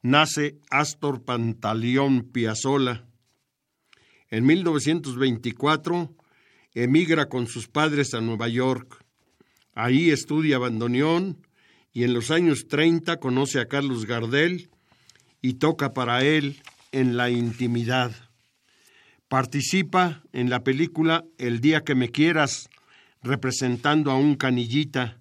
nace 0.01 0.57
Astor 0.69 1.25
Pantaleón 1.25 2.23
Piazzolla. 2.31 3.05
En 4.29 4.45
1924 4.45 6.15
emigra 6.73 7.27
con 7.27 7.47
sus 7.47 7.67
padres 7.67 8.13
a 8.13 8.21
Nueva 8.21 8.47
York. 8.47 9.03
Ahí 9.73 10.11
estudia 10.11 10.59
bandoneón 10.59 11.45
y 11.91 12.05
en 12.05 12.13
los 12.13 12.31
años 12.31 12.67
30 12.69 13.17
conoce 13.17 13.59
a 13.59 13.67
Carlos 13.67 14.05
Gardel 14.05 14.69
y 15.41 15.55
toca 15.55 15.93
para 15.93 16.23
él 16.23 16.61
en 16.93 17.17
la 17.17 17.29
intimidad. 17.29 18.26
Participa 19.29 20.23
en 20.31 20.49
la 20.49 20.63
película 20.63 21.25
El 21.37 21.59
día 21.59 21.83
que 21.83 21.95
me 21.95 22.09
quieras, 22.09 22.69
representando 23.21 24.11
a 24.11 24.15
un 24.15 24.35
canillita, 24.35 25.17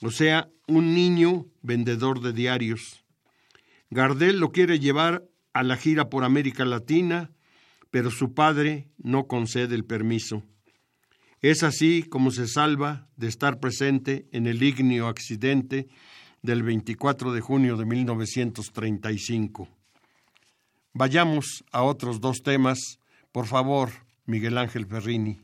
o 0.00 0.10
sea, 0.10 0.48
un 0.66 0.94
niño 0.94 1.46
vendedor 1.60 2.20
de 2.20 2.32
diarios. 2.32 3.04
Gardel 3.90 4.38
lo 4.38 4.52
quiere 4.52 4.78
llevar 4.78 5.24
a 5.52 5.62
la 5.62 5.76
gira 5.76 6.08
por 6.08 6.24
América 6.24 6.64
Latina, 6.64 7.30
pero 7.90 8.10
su 8.10 8.32
padre 8.32 8.88
no 8.96 9.26
concede 9.26 9.74
el 9.74 9.84
permiso. 9.84 10.42
Es 11.42 11.62
así 11.62 12.04
como 12.04 12.30
se 12.30 12.48
salva 12.48 13.08
de 13.16 13.28
estar 13.28 13.60
presente 13.60 14.26
en 14.32 14.46
el 14.46 14.62
ignio 14.62 15.08
accidente 15.08 15.88
del 16.40 16.62
24 16.62 17.32
de 17.32 17.40
junio 17.40 17.76
de 17.76 17.84
1935. 17.84 19.68
Vayamos 20.94 21.64
a 21.70 21.82
otros 21.82 22.20
dos 22.20 22.42
temas. 22.42 22.98
Por 23.32 23.46
favor, 23.46 23.88
Miguel 24.26 24.58
Ángel 24.58 24.86
Ferrini. 24.86 25.40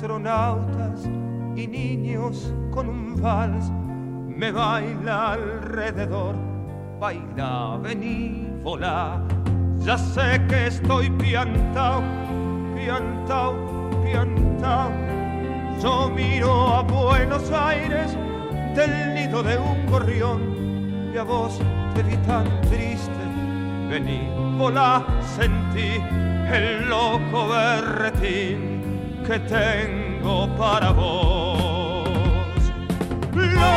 Astronautas 0.00 1.04
y 1.56 1.66
niños 1.66 2.54
con 2.70 2.88
un 2.88 3.20
vals 3.20 3.70
me 4.34 4.50
baila 4.50 5.32
alrededor. 5.32 6.34
Baila, 6.98 7.78
vení, 7.82 8.48
volá. 8.62 9.20
Ya 9.80 9.98
sé 9.98 10.40
que 10.48 10.68
estoy 10.68 11.10
piantao, 11.10 12.02
piantao, 12.74 13.54
piantao. 14.02 14.90
Yo 15.82 16.08
miro 16.08 16.68
a 16.68 16.82
Buenos 16.82 17.50
Aires 17.52 18.16
del 18.74 19.14
nido 19.14 19.42
de 19.42 19.58
un 19.58 19.84
gorrión 19.84 21.10
y 21.12 21.18
a 21.18 21.24
vos 21.24 21.60
te 21.94 22.02
vi 22.02 22.16
tan 22.26 22.46
triste. 22.62 23.22
Vení, 23.90 24.30
volá, 24.56 25.04
sentí 25.36 26.00
el 26.50 26.88
loco 26.88 27.48
berretín 27.48 28.80
que 29.30 29.38
tengo 30.20 30.48
para 30.56 30.90
vos. 30.90 32.08
Loco, 33.34 33.68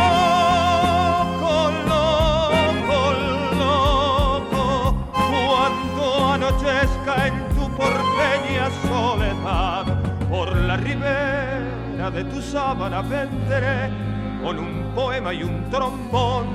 loco, 1.87 3.13
loco, 3.59 4.95
cuando 5.13 6.03
anochezca 6.33 7.13
en 7.27 7.35
tu 7.55 7.63
porteña 7.77 8.65
soledad 8.87 9.85
por 10.29 10.47
la 10.55 10.77
ribera 10.77 12.11
de 12.11 12.23
tu 12.25 12.41
sábana 12.41 13.01
vendré 13.01 13.89
con 14.43 14.59
un 14.59 14.91
poema 14.93 15.33
y 15.33 15.43
un 15.43 15.69
trombón 15.69 16.47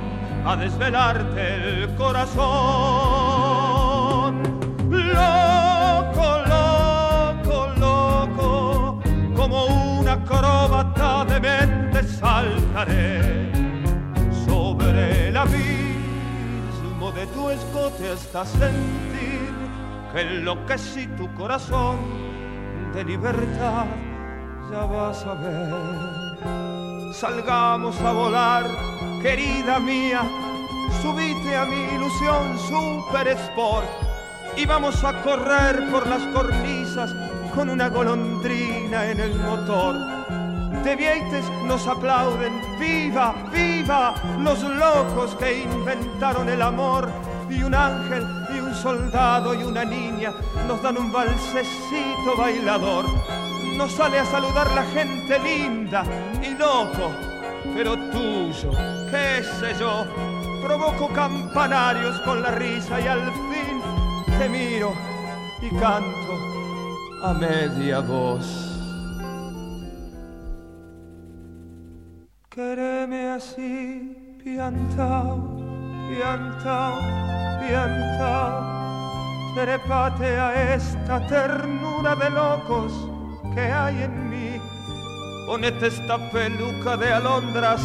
a 0.45 0.55
desvelarte 0.55 1.55
el 1.55 1.95
corazón. 1.95 3.09
Acróbata 10.29 11.25
de 11.25 11.39
mente 11.39 12.03
saltaré 12.03 13.51
sobre 14.45 15.29
el 15.29 15.37
abismo 15.37 17.11
de 17.15 17.25
tu 17.27 17.49
escote 17.49 18.11
hasta 18.11 18.45
sentir 18.45 19.49
que 20.13 20.21
enloquecí 20.21 21.07
tu 21.17 21.33
corazón 21.33 21.97
de 22.93 23.03
libertad, 23.05 23.85
ya 24.71 24.85
vas 24.85 25.23
a 25.25 25.33
ver. 25.33 27.13
Salgamos 27.13 27.99
a 28.01 28.11
volar, 28.11 28.65
querida 29.23 29.79
mía, 29.79 30.21
subite 31.01 31.57
a 31.57 31.65
mi 31.65 31.95
ilusión 31.95 32.57
Super 32.67 33.27
Sport 33.29 33.87
y 34.55 34.65
vamos 34.65 35.03
a 35.03 35.21
correr 35.23 35.89
por 35.91 36.05
las 36.07 36.21
cornisas 36.33 37.15
con 37.55 37.69
una 37.69 37.89
golondrina 37.89 39.09
en 39.09 39.19
el 39.19 39.35
motor. 39.35 40.18
De 40.83 40.95
Vieites 40.95 41.45
nos 41.65 41.85
aplauden, 41.87 42.53
viva, 42.79 43.35
viva 43.51 44.15
los 44.39 44.63
locos 44.63 45.35
que 45.35 45.63
inventaron 45.63 46.47
el 46.47 46.61
amor 46.61 47.09
y 47.49 47.61
un 47.63 47.75
ángel 47.75 48.25
y 48.55 48.59
un 48.59 48.73
soldado 48.73 49.53
y 49.53 49.63
una 49.63 49.83
niña 49.83 50.31
nos 50.67 50.81
dan 50.81 50.97
un 50.97 51.11
balsecito 51.11 52.37
bailador. 52.37 53.05
Nos 53.75 53.91
sale 53.91 54.19
a 54.19 54.25
saludar 54.25 54.71
la 54.71 54.83
gente 54.83 55.37
linda 55.39 56.03
y 56.41 56.55
loco, 56.55 57.11
pero 57.75 57.95
tuyo, 58.11 58.71
qué 59.11 59.43
sé 59.59 59.75
yo. 59.79 60.05
Provoco 60.63 61.09
campanarios 61.09 62.19
con 62.21 62.41
la 62.41 62.51
risa 62.51 63.01
y 63.01 63.07
al 63.07 63.25
fin 63.25 63.81
te 64.37 64.47
miro 64.47 64.93
y 65.61 65.69
canto 65.75 66.59
a 67.21 67.33
media 67.33 67.99
voz. 67.99 68.68
Quereme 72.59 73.31
así, 73.37 74.35
piantao, 74.43 75.39
piantao, 76.09 76.99
piantao. 77.61 79.55
Trepate 79.55 80.37
a 80.37 80.75
esta 80.75 81.25
ternura 81.27 82.17
de 82.17 82.29
locos 82.29 82.91
que 83.55 83.61
hay 83.61 84.03
en 84.03 84.29
mí. 84.29 84.61
Ponete 85.47 85.87
esta 85.87 86.17
peluca 86.31 86.97
de 86.97 87.13
alondras 87.13 87.81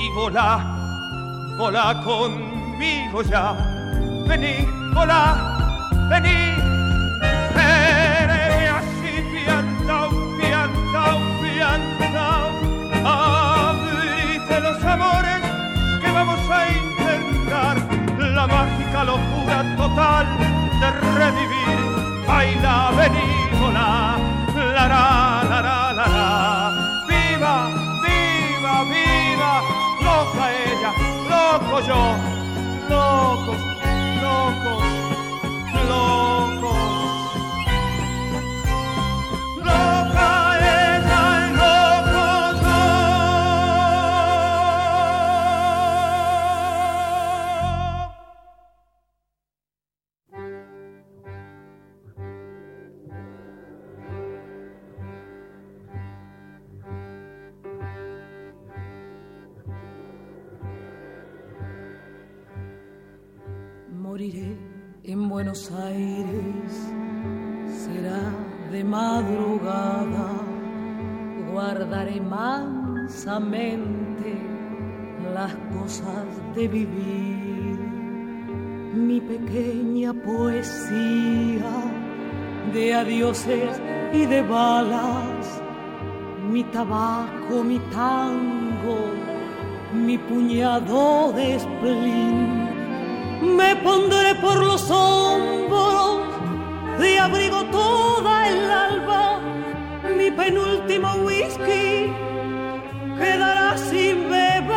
y 0.00 0.08
volá, 0.14 0.54
volá 1.58 2.00
conmigo 2.02 3.20
ya. 3.20 3.52
Vení, 4.26 4.66
volá, 4.94 5.36
vení. 6.08 6.65
locura 19.06 19.58
total 19.76 20.26
de 20.80 20.90
revivir. 21.18 21.78
Baila 22.26 22.90
benímola, 22.98 24.18
la 24.74 24.86
la 24.92 25.04
la 25.50 25.60
la 25.68 25.92
la. 25.98 26.08
Viva, 27.08 27.56
viva, 28.04 28.74
viva, 28.92 29.52
loca 30.06 30.44
ella, 30.64 30.92
loco 31.30 31.76
yo, 31.88 32.02
locos 32.90 33.65
Buenos 65.46 65.70
Aires, 65.70 66.72
será 67.68 68.34
de 68.72 68.82
madrugada, 68.82 70.32
guardaré 71.52 72.20
mansamente 72.20 73.80
las 75.32 75.54
cosas 75.72 76.26
de 76.56 76.66
vivir, 76.66 77.78
mi 78.92 79.20
pequeña 79.20 80.12
poesía 80.12 81.70
de 82.74 82.94
adioses 82.94 83.80
y 84.12 84.26
de 84.26 84.42
balas, 84.42 85.62
mi 86.50 86.64
tabaco, 86.64 87.62
mi 87.62 87.78
tango, 87.94 88.98
mi 89.94 90.18
puñado 90.18 91.32
de 91.34 91.60
spleen. 91.60 92.65
Me 93.42 93.76
pondré 93.76 94.34
por 94.36 94.56
los 94.56 94.90
hombros 94.90 96.20
de 96.98 97.18
abrigo 97.18 97.64
toda 97.66 98.48
el 98.48 98.70
alba, 98.70 99.40
mi 100.16 100.30
penúltimo 100.30 101.14
whisky 101.24 102.12
quedará 103.18 103.76
sin 103.76 104.28
beber. 104.30 104.76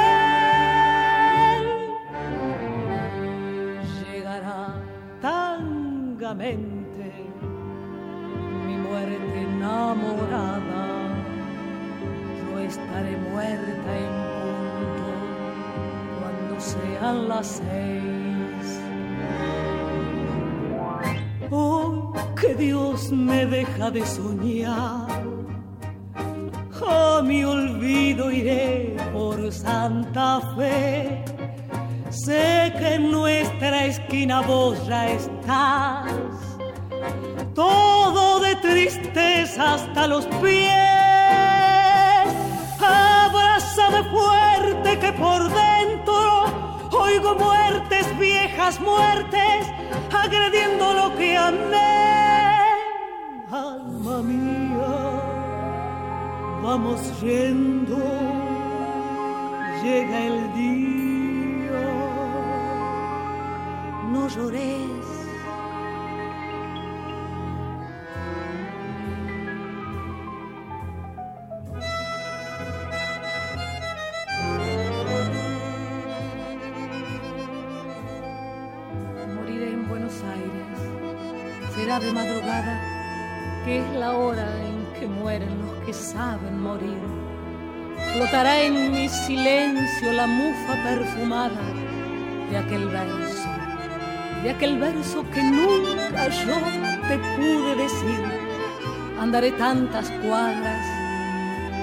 Llegará 4.03 4.76
tangamente 5.22 6.80
enamorada, 9.60 10.86
yo 12.38 12.60
estaré 12.60 13.18
muerta 13.18 13.97
en 13.97 14.14
punto 14.41 15.07
cuando 16.20 16.60
sean 16.60 17.30
las 17.30 17.47
seis. 17.47 18.29
Que 22.40 22.56
Dios 22.56 23.12
me 23.12 23.46
deja 23.46 23.92
de 23.92 24.06
soñar. 24.06 25.08
A 26.88 27.22
mi 27.22 27.44
olvido 27.44 28.32
iré 28.32 28.96
por 29.14 29.52
Santa 29.52 30.40
Fe. 30.56 31.24
Sé 32.10 32.74
que 32.78 32.96
en 32.96 33.12
nuestra 33.12 33.86
esquina 33.86 34.42
vos 34.42 34.76
ya 34.88 35.10
estás 35.10 36.12
todo 37.54 38.40
de 38.40 38.56
tristeza 38.56 39.76
hasta 39.76 40.08
los 40.08 40.26
pies. 40.42 40.74
Abrázame 42.80 44.04
fuerte 44.10 45.00
que 45.00 45.12
por 45.14 45.42
dentro 45.44 46.46
oigo 46.92 47.36
muertes, 47.36 48.06
viejas 48.18 48.80
muertes, 48.80 49.68
agrediendo 50.12 50.94
lo 50.94 51.16
que 51.18 51.38
amé. 51.38 52.19
Vamos 56.70 57.02
yendo, 57.20 57.98
llega 59.82 60.18
el 60.28 60.54
día, 60.54 61.82
no 64.12 64.28
llores. 64.28 64.90
De 82.00 82.14
madrugada, 82.14 82.80
que 83.66 83.80
es 83.80 83.90
la 83.96 84.16
hora 84.16 84.48
en 84.68 84.86
que 84.98 85.08
mueren 85.08 85.59
que 85.90 85.94
saben 85.94 86.62
morir. 86.62 87.02
Flotará 88.14 88.62
en 88.62 88.92
mi 88.92 89.10
silencio 89.10 90.14
la 90.14 90.28
mufa 90.28 90.74
perfumada 90.84 91.64
de 92.52 92.58
aquel 92.58 92.88
verso, 92.90 93.50
de 94.44 94.52
aquel 94.52 94.78
verso 94.78 95.26
que 95.34 95.42
nunca 95.42 96.30
yo 96.30 96.58
te 97.08 97.18
pude 97.36 97.76
decir. 97.76 98.24
Andaré 99.20 99.52
tantas 99.54 100.12
cuadras 100.24 100.86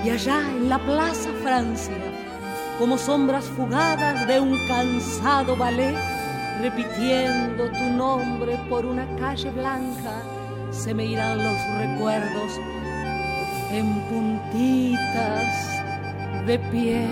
y 0.04 0.10
allá 0.10 0.38
en 0.56 0.68
la 0.68 0.78
Plaza 0.78 1.30
Francia, 1.42 2.06
como 2.78 2.96
sombras 2.98 3.46
fugadas 3.56 4.24
de 4.28 4.38
un 4.38 4.56
cansado 4.68 5.56
ballet, 5.56 5.96
repitiendo 6.62 7.68
tu 7.72 7.86
nombre 7.90 8.56
por 8.68 8.86
una 8.86 9.04
calle 9.16 9.50
blanca, 9.50 10.14
se 10.70 10.94
me 10.94 11.06
irán 11.06 11.38
los 11.38 11.58
recuerdos 11.80 12.52
en 13.70 13.86
puntitas 14.08 15.82
de 16.46 16.58
pie. 16.70 17.06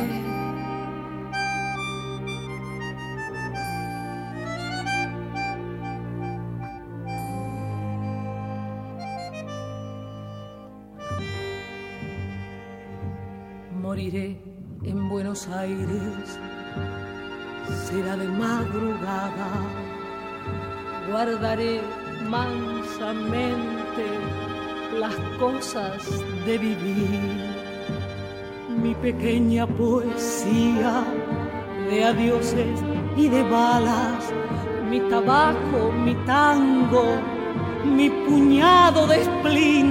Moriré 13.72 14.40
en 14.84 15.08
Buenos 15.08 15.48
Aires 15.48 16.38
será 17.86 18.16
de 18.16 18.28
madrugada, 18.28 19.50
guardaré 21.10 21.80
mansamente 22.28 24.04
las 25.04 25.38
cosas 25.38 26.02
de 26.46 26.56
vivir, 26.56 27.20
mi 28.82 28.94
pequeña 28.94 29.66
poesía 29.66 30.92
de 31.90 32.04
adioses 32.04 32.78
y 33.14 33.28
de 33.28 33.42
balas, 33.42 34.22
mi 34.90 35.00
tabaco, 35.00 35.92
mi 36.04 36.14
tango, 36.32 37.06
mi 37.84 38.08
puñado 38.24 39.06
de 39.06 39.24
spleen, 39.24 39.90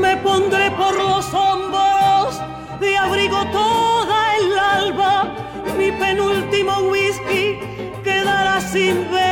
me 0.00 0.16
pondré 0.28 0.70
por 0.82 0.94
los 1.10 1.26
hombros 1.34 2.40
de 2.80 2.96
abrigo 2.96 3.40
toda 3.60 4.18
el 4.38 4.58
alba 4.58 5.34
mi 5.76 5.92
penúltimo 5.92 6.74
whisky 6.90 7.58
quedará 8.02 8.60
sin 8.60 8.96
beber, 9.10 9.27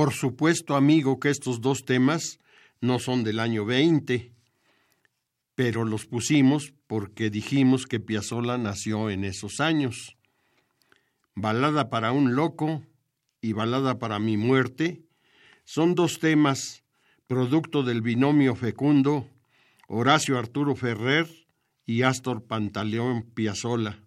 Por 0.00 0.14
supuesto, 0.14 0.76
amigo, 0.76 1.20
que 1.20 1.28
estos 1.28 1.60
dos 1.60 1.84
temas 1.84 2.38
no 2.80 2.98
son 2.98 3.22
del 3.22 3.38
año 3.38 3.66
20, 3.66 4.32
pero 5.54 5.84
los 5.84 6.06
pusimos 6.06 6.72
porque 6.86 7.28
dijimos 7.28 7.84
que 7.84 8.00
Piazzolla 8.00 8.56
nació 8.56 9.10
en 9.10 9.24
esos 9.24 9.60
años. 9.60 10.16
Balada 11.34 11.90
para 11.90 12.12
un 12.12 12.34
loco 12.34 12.82
y 13.42 13.52
Balada 13.52 13.98
para 13.98 14.18
mi 14.18 14.38
muerte 14.38 15.02
son 15.64 15.94
dos 15.94 16.18
temas 16.18 16.82
producto 17.26 17.82
del 17.82 18.00
binomio 18.00 18.54
fecundo 18.54 19.28
Horacio 19.86 20.38
Arturo 20.38 20.76
Ferrer 20.76 21.28
y 21.84 22.04
Astor 22.04 22.46
Pantaleón 22.46 23.24
Piazzolla. 23.34 24.02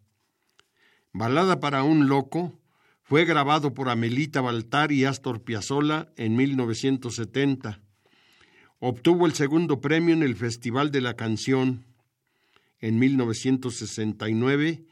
Balada 1.12 1.60
para 1.60 1.84
un 1.84 2.08
loco 2.08 2.60
fue 3.04 3.26
grabado 3.26 3.74
por 3.74 3.90
Amelita 3.90 4.40
Baltar 4.40 4.92
y 4.94 5.04
Astor 5.04 5.44
Piazzolla 5.44 6.12
en 6.16 6.36
1970. 6.38 7.82
Obtuvo 8.80 9.26
el 9.26 9.34
segundo 9.34 9.82
premio 9.82 10.14
en 10.16 10.24
el 10.24 10.36
Festival 10.36 10.90
de 10.90 11.02
la 11.02 11.16
Canción 11.16 11.86
en 12.80 13.00
1969, 13.00 14.86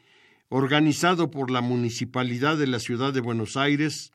organizado 0.50 1.30
por 1.30 1.50
la 1.50 1.62
Municipalidad 1.62 2.58
de 2.58 2.66
la 2.66 2.78
Ciudad 2.78 3.14
de 3.14 3.20
Buenos 3.20 3.56
Aires, 3.56 4.12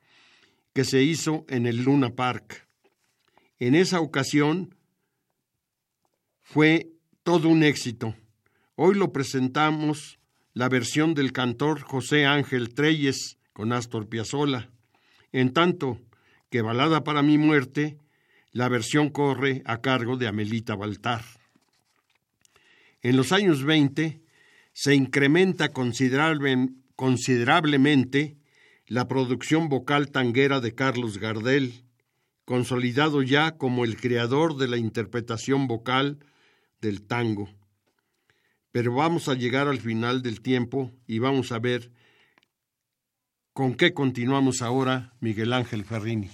que 0.74 0.84
se 0.84 1.02
hizo 1.02 1.46
en 1.50 1.66
el 1.66 1.84
Luna 1.84 2.12
Park. 2.12 2.68
En 3.60 3.74
esa 3.74 4.00
ocasión 4.00 4.76
fue 6.44 6.92
todo 7.24 7.50
un 7.50 7.64
éxito. 7.64 8.16
Hoy 8.76 8.96
lo 8.96 9.12
presentamos 9.12 10.20
la 10.54 10.70
versión 10.70 11.16
del 11.16 11.34
cantor 11.34 11.82
José 11.82 12.26
Ángel 12.26 12.76
Treyes 12.76 13.38
con 13.58 13.74
Astor 13.74 14.08
Piazzolla, 14.08 14.70
en 15.32 15.52
tanto 15.52 16.00
que 16.52 16.62
Balada 16.62 17.04
para 17.04 17.24
mi 17.24 17.40
muerte 17.40 17.98
La 18.52 18.70
versión 18.70 19.10
corre 19.10 19.64
a 19.66 19.82
cargo 19.82 20.16
de 20.16 20.28
Amelita 20.28 20.76
Baltar. 20.76 21.24
En 23.02 23.18
los 23.18 23.32
años 23.32 23.64
20 23.64 24.22
se 24.74 24.94
incrementa 24.94 25.70
considerable, 25.70 26.70
considerablemente 26.96 28.38
la 28.86 29.08
producción 29.08 29.70
vocal 29.70 30.12
tanguera 30.12 30.60
de 30.60 30.76
Carlos 30.76 31.18
Gardel, 31.18 31.84
consolidado 32.46 33.24
ya 33.24 33.58
como 33.58 33.86
el 33.86 33.98
creador 33.98 34.58
de 34.58 34.68
la 34.68 34.78
interpretación 34.78 35.66
vocal 35.66 36.20
del 36.80 37.02
tango. 37.02 37.50
Pero 38.72 38.94
vamos 38.94 39.28
a 39.28 39.34
llegar 39.34 39.68
al 39.68 39.80
final 39.80 40.22
del 40.22 40.42
tiempo 40.42 40.92
y 41.08 41.18
vamos 41.18 41.52
a 41.52 41.58
ver 41.58 41.97
con 43.58 43.74
qué 43.74 43.92
continuamos 43.92 44.62
ahora 44.62 45.14
Miguel 45.20 45.52
Ángel 45.52 45.84
Ferrini. 45.84 46.30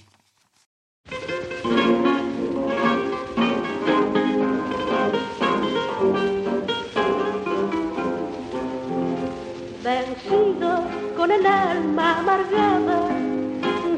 Vencido 9.81 10.83
con 11.15 11.31
el 11.31 11.45
alma 11.45 12.19
amargada, 12.19 13.07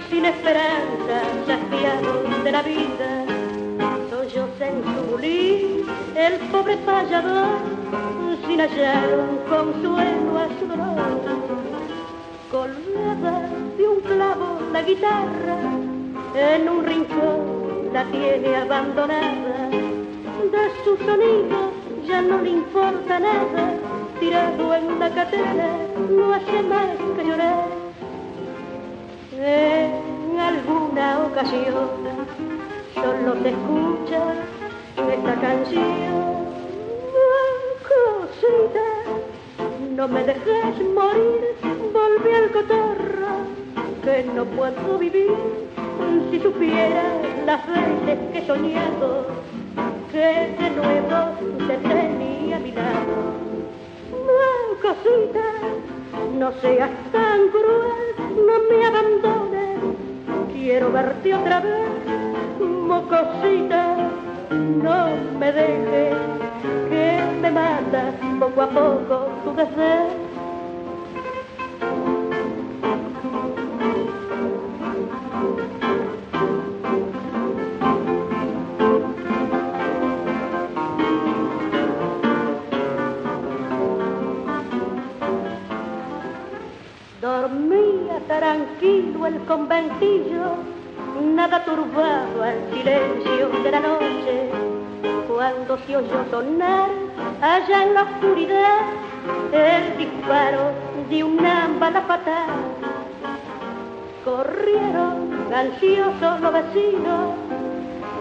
sin 0.08 0.26
esperanza, 0.26 1.24
saciado 1.48 2.44
de 2.44 2.52
la 2.52 2.62
vida, 2.62 3.26
sollozó 4.12 4.64
en 4.64 4.84
su 4.84 5.02
bulín 5.10 5.82
el 6.16 6.34
pobre 6.52 6.78
payador, 6.78 7.58
sin 8.46 8.60
hallar 8.60 9.18
un 9.18 9.38
consuelo 9.50 10.38
a 10.38 10.60
su 10.60 10.68
dolor. 10.68 11.95
Colgada 12.52 13.50
de 13.78 13.88
un 13.88 14.00
clavo 14.02 14.60
la 14.72 14.82
guitarra, 14.82 15.58
en 16.36 16.70
un 16.70 16.86
rincón 16.86 17.94
la 17.94 18.04
tiene 18.06 18.56
abandonada, 18.56 19.70
de 19.70 20.72
su 20.84 20.98
sonido 20.98 21.72
ya 22.06 22.22
no 22.22 22.38
le 22.42 22.52
importa 22.52 23.20
nada, 23.20 23.74
tirado 24.20 24.76
en 24.76 25.00
la 25.00 25.10
catedral 25.10 25.88
no 26.10 26.34
hace 26.34 26.62
más 26.64 26.98
que 27.16 27.24
llorar. 27.26 27.68
En 29.34 30.40
alguna 30.40 31.26
ocasión 31.26 31.90
solo 32.94 33.36
se 33.42 33.50
escucha 33.50 34.22
esta 35.14 35.36
canción. 35.42 36.46
Cosita, 37.90 38.88
no 39.96 40.08
me 40.08 40.24
dejes 40.24 40.80
morir, 40.94 41.56
volví 41.94 42.35
que 42.56 44.24
no 44.34 44.46
puedo 44.46 44.98
vivir 44.98 45.34
si 46.32 46.40
supiera 46.40 47.04
las 47.46 47.68
veces 47.68 48.32
que 48.32 48.38
he 48.38 48.48
soñado 48.48 49.26
que 50.10 50.56
de 50.58 50.70
nuevo 50.70 51.68
te 51.68 51.78
tenía 51.78 52.56
a 52.56 52.60
mi 52.60 52.72
lado. 52.72 53.16
No, 54.12 54.82
cosita, 54.82 55.44
no 56.40 56.54
seas 56.62 56.92
tan 57.12 57.50
cruel, 57.50 58.46
no 58.48 58.56
me 58.70 58.86
abandones, 58.86 59.78
quiero 60.54 60.94
verte 60.94 61.36
otra 61.36 61.60
vez, 61.60 61.90
mocosita, 62.62 63.98
no 64.52 65.08
me 65.38 65.52
dejes, 65.52 66.16
que 66.90 67.20
me 67.42 67.52
mata 67.52 68.14
poco 68.40 68.62
a 68.62 68.70
poco 68.70 69.28
tu 69.44 69.54
deseo. 69.56 70.25
El 89.26 89.40
conventillo, 89.46 90.56
nada 91.22 91.64
turbado 91.64 92.44
al 92.44 92.60
silencio 92.72 93.50
de 93.64 93.72
la 93.72 93.80
noche. 93.80 94.50
Cuando 95.28 95.78
se 95.80 95.98
oyó 95.98 96.26
sonar 96.30 96.90
allá 97.42 97.84
en 97.84 97.94
la 97.94 98.04
oscuridad 98.04 98.82
el 99.52 99.98
disparo 99.98 100.72
de 101.10 101.24
una 101.24 101.70
bala 101.80 102.02
fatal, 102.02 102.46
corrieron 104.24 105.52
ansiosos 105.54 106.42
los 106.42 106.54
vecinos 106.54 107.34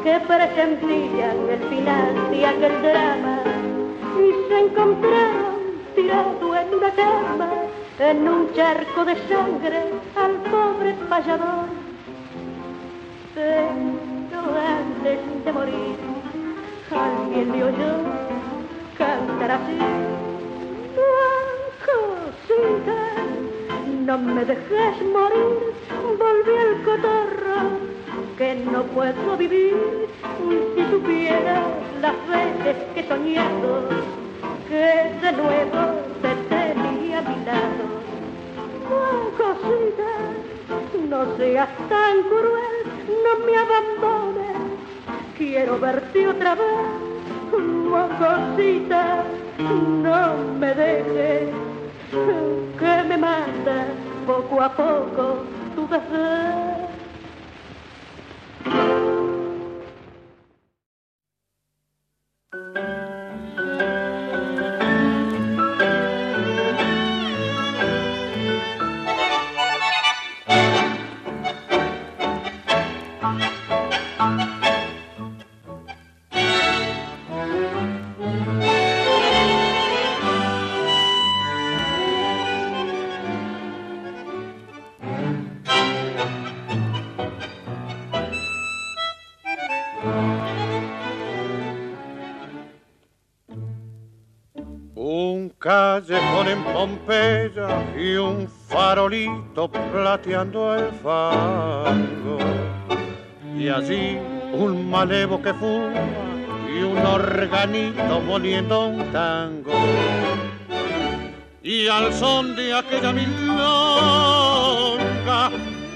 que 0.03 0.21
presentían 0.21 1.37
el 1.51 1.61
final 1.69 2.31
de 2.31 2.47
aquel 2.47 2.83
drama 2.83 3.39
y 4.19 4.49
se 4.49 4.59
encontraron 4.61 5.55
tirado 5.95 6.57
en 6.57 6.75
una 6.75 6.91
cama 6.91 7.64
en 7.99 8.29
un 8.29 8.53
charco 8.55 9.05
de 9.05 9.15
sangre 9.29 9.85
al 10.17 10.33
pobre 10.51 10.95
payador. 11.09 11.69
Pero 13.35 14.41
antes 14.79 15.45
de 15.45 15.53
morir, 15.53 15.97
alguien 16.91 17.53
le 17.53 17.65
oyó 17.65 17.95
cantar 18.99 19.51
así. 19.53 19.79
Cosita, 21.85 23.01
no 24.07 24.19
me 24.19 24.45
dejes 24.45 25.03
morir, 25.13 25.75
volví 26.19 26.57
al 26.57 26.83
cotorro, 26.83 27.59
que 28.37 28.55
no 28.71 28.83
puedo 28.85 29.37
vivir 29.37 30.09
si 30.75 30.91
supieras 30.91 31.65
las 32.01 32.15
veces 32.29 32.77
que 32.95 33.09
soñado 33.09 34.24
que 34.69 35.19
de 35.21 35.33
nuevo 35.33 35.81
te 36.23 36.35
tenía 36.49 37.19
a 37.19 37.23
mi 37.23 37.45
lado. 37.45 37.85
Oh, 38.91 39.31
cosita, 39.37 40.11
no 41.09 41.37
seas 41.37 41.69
tan 41.89 42.23
cruel, 42.23 42.77
no 43.25 43.47
me 43.47 43.57
abandones, 43.57 44.57
quiero 45.37 45.79
verte 45.79 46.29
otra 46.29 46.55
vez. 46.55 46.87
Oh, 47.53 48.09
cosita, 48.19 49.25
no 49.59 50.37
me 50.59 50.75
dejes, 50.75 51.55
que 52.79 53.03
me 53.09 53.17
manda 53.17 53.87
poco 54.27 54.61
a 54.61 54.75
poco 54.75 55.45
tu 55.75 55.87
deseo. 55.89 56.74
El 100.27 100.91
fango. 101.03 102.39
Y 103.57 103.69
allí 103.69 104.19
un 104.53 104.91
malevo 104.91 105.41
que 105.43 105.53
fuma 105.55 105.93
y 106.69 106.83
un 106.83 106.99
organito 106.99 108.21
moliendo 108.21 108.87
un 108.87 109.13
tango. 109.13 109.73
Y 111.63 111.87
al 111.89 112.13
son 112.13 112.57
de 112.57 112.75
aquella 112.75 113.13
milonga, 113.13 113.41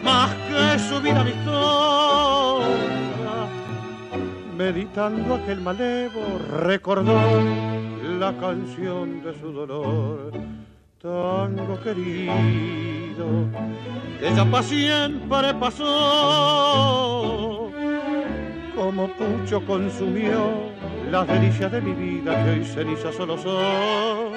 más 0.03 0.35
que 0.49 0.79
su 0.79 1.01
vida 1.01 1.24
milonga, 1.24 2.68
meditando 4.57 5.35
aquel 5.37 5.61
malevo, 5.61 6.39
recordó 6.61 7.18
la 8.18 8.33
canción 8.39 9.22
de 9.22 9.39
su 9.39 9.53
dolor. 9.53 10.58
Tango 11.01 11.79
querido, 11.81 13.47
que 14.19 14.35
ya 14.35 14.45
pa' 14.45 14.65
siempre 14.65 15.55
pasó, 15.55 15.87
como 18.75 19.07
pucho 19.15 19.65
consumió 19.65 20.73
las 21.09 21.29
delicias 21.29 21.71
de 21.71 21.81
mi 21.81 21.93
vida 21.93 22.43
que 22.43 22.51
hoy 22.51 22.65
cenizas 22.65 23.15
solo 23.15 23.39
son. 23.39 24.33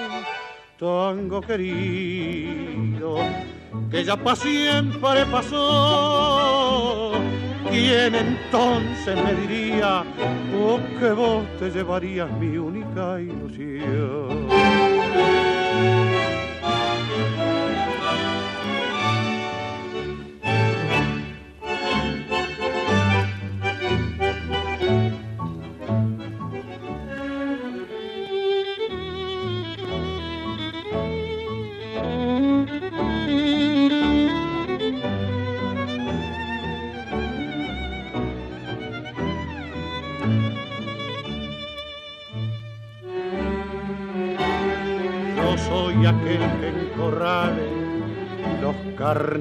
Tango 0.77 1.41
querido, 1.41 3.17
que 3.89 4.03
ya 4.03 4.15
pa' 4.15 4.35
siempre 4.35 5.25
pasó, 5.31 7.13
¿quién 7.71 8.13
entonces 8.13 9.15
me 9.15 9.33
diría 9.33 10.03
oh, 10.55 10.79
que 10.99 11.11
vos 11.11 11.43
te 11.57 11.71
llevarías 11.71 12.29
mi 12.37 12.55
única 12.55 13.19
ilusión? 13.19 14.47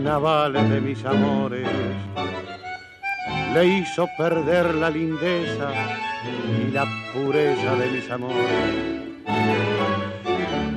Carnavales 0.03 0.71
de 0.71 0.81
mis 0.81 1.05
amores 1.05 1.69
le 3.55 3.67
hizo 3.67 4.09
perder 4.17 4.75
la 4.77 4.89
lindeza 4.89 5.73
y 6.59 6.71
la 6.71 6.87
pureza 7.13 7.75
de 7.75 7.91
mis 7.91 8.11
amores. 8.11 8.37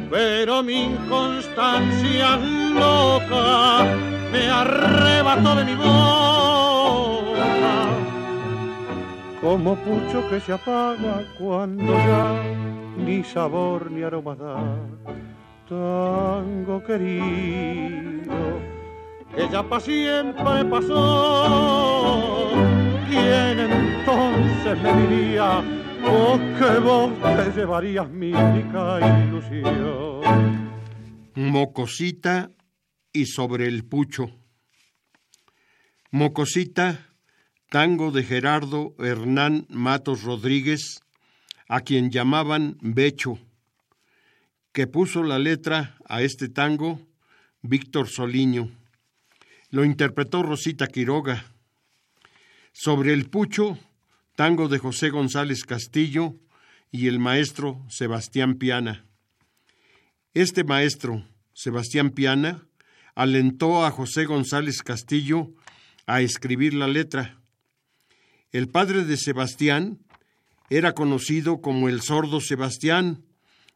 Pero 0.10 0.62
mi 0.64 0.84
inconstancia 0.84 2.36
loca 2.36 3.86
me 4.32 4.50
arrebató 4.50 5.56
de 5.56 5.66
mi 5.66 5.76
boca, 5.76 7.36
como 9.40 9.76
pucho 9.76 10.30
que 10.30 10.40
se 10.42 10.52
apaga 10.54 11.24
cuando 11.40 11.94
ya 11.94 12.44
ni 12.98 13.24
sabor 13.24 13.90
ni 13.90 14.04
aroma 14.04 14.36
da. 14.36 14.58
Tango 15.70 16.84
querido 16.84 18.73
que 19.36 19.50
ya 19.50 19.64
para 19.64 19.82
siempre 19.82 20.66
pasó. 20.70 22.52
¿Quién 23.10 23.60
entonces 23.60 24.82
me 24.82 25.08
diría, 25.08 25.60
oh, 26.06 26.40
que 26.58 26.80
vos 26.80 27.12
te 27.22 27.52
llevarías 27.60 28.10
mi 28.10 28.34
única 28.34 29.00
ilusión? 29.26 30.72
Mocosita 31.36 32.52
y 33.12 33.26
sobre 33.26 33.68
el 33.68 33.86
pucho. 33.86 34.32
Mocosita, 36.12 37.10
tango 37.70 38.12
de 38.12 38.24
Gerardo 38.24 38.94
Hernán 39.00 39.66
Matos 39.70 40.24
Rodríguez, 40.24 41.02
a 41.68 41.82
quien 41.82 42.12
llamaban 42.12 42.78
Becho, 42.82 43.40
que 44.74 44.86
puso 44.86 45.24
la 45.24 45.40
letra 45.40 45.98
a 46.06 46.22
este 46.22 46.50
tango 46.50 47.00
Víctor 47.62 48.10
Soliño. 48.10 48.70
Lo 49.74 49.84
interpretó 49.84 50.44
Rosita 50.44 50.86
Quiroga. 50.86 51.52
Sobre 52.74 53.12
el 53.12 53.28
Pucho, 53.28 53.80
tango 54.36 54.68
de 54.68 54.78
José 54.78 55.10
González 55.10 55.64
Castillo 55.64 56.36
y 56.92 57.08
el 57.08 57.18
maestro 57.18 57.84
Sebastián 57.90 58.60
Piana. 58.60 59.08
Este 60.36 60.64
maestro, 60.64 61.28
Sebastián 61.54 62.12
Piana, 62.12 62.68
alentó 63.16 63.84
a 63.84 63.90
José 63.90 64.26
González 64.26 64.84
Castillo 64.84 65.50
a 66.06 66.22
escribir 66.22 66.76
la 66.76 66.88
letra. 66.88 67.42
El 68.52 68.70
padre 68.70 69.06
de 69.06 69.18
Sebastián 69.18 69.98
era 70.70 70.94
conocido 70.94 71.62
como 71.62 71.90
el 71.90 72.02
sordo 72.02 72.42
Sebastián 72.42 73.26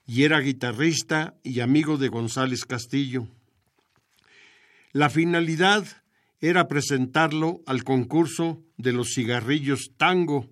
y 0.06 0.26
era 0.26 0.42
guitarrista 0.42 1.34
y 1.42 1.62
amigo 1.62 1.98
de 1.98 2.10
González 2.10 2.66
Castillo. 2.66 3.28
La 4.98 5.12
finalidad 5.12 5.86
era 6.40 6.68
presentarlo 6.68 7.62
al 7.68 7.84
concurso 7.84 8.64
de 8.78 8.94
los 8.94 9.14
cigarrillos 9.14 9.92
tango, 9.96 10.50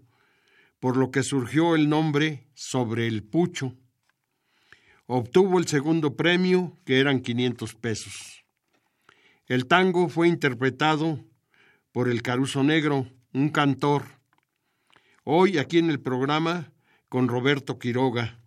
por 0.80 0.98
lo 0.98 1.10
que 1.10 1.24
surgió 1.24 1.74
el 1.74 1.90
nombre 1.90 2.48
Sobre 2.54 3.08
el 3.08 3.24
Pucho. 3.24 3.76
Obtuvo 5.08 5.58
el 5.58 5.68
segundo 5.68 6.16
premio, 6.16 6.78
que 6.86 7.00
eran 7.00 7.22
500 7.22 7.74
pesos. 7.74 8.46
El 9.48 9.66
tango 9.66 10.10
fue 10.10 10.28
interpretado 10.28 11.26
por 11.92 12.08
el 12.08 12.22
Caruso 12.22 12.62
Negro, 12.62 13.10
un 13.34 13.50
cantor. 13.50 14.04
Hoy 15.24 15.58
aquí 15.58 15.80
en 15.80 15.90
el 15.90 16.00
programa 16.00 16.72
con 17.10 17.30
Roberto 17.30 17.80
Quiroga. 17.80 18.38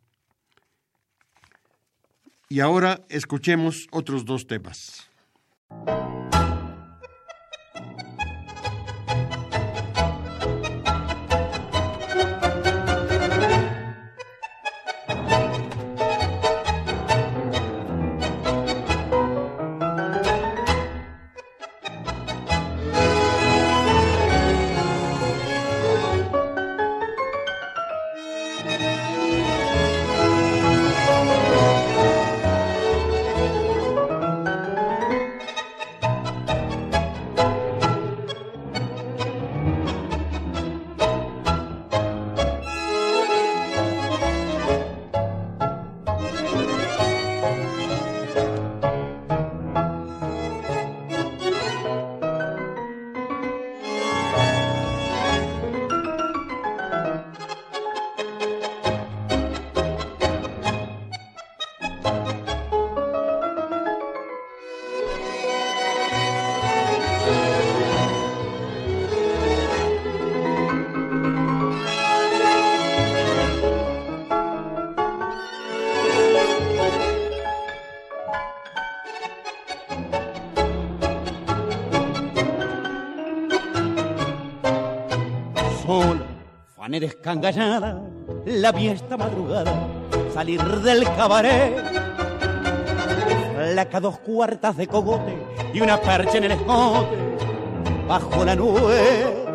Y 2.48 2.60
ahora 2.60 3.04
escuchemos 3.08 3.88
otros 3.90 4.24
dos 4.24 4.46
temas. 4.46 5.07
Thank 5.70 5.88
you. 5.88 6.17
Descangallada, 87.00 88.02
la 88.44 88.72
vi 88.72 88.88
esta 88.88 89.16
madrugada 89.16 89.98
salir 90.38 90.62
del 90.62 91.02
cabaret. 91.16 91.74
Flaca 93.56 93.98
dos 94.00 94.18
cuartas 94.20 94.76
de 94.76 94.86
cogote 94.86 95.36
y 95.74 95.80
una 95.80 96.00
percha 96.00 96.38
en 96.38 96.44
el 96.44 96.52
escote 96.52 97.16
bajo 98.06 98.44
la 98.44 98.54
nube. 98.54 99.46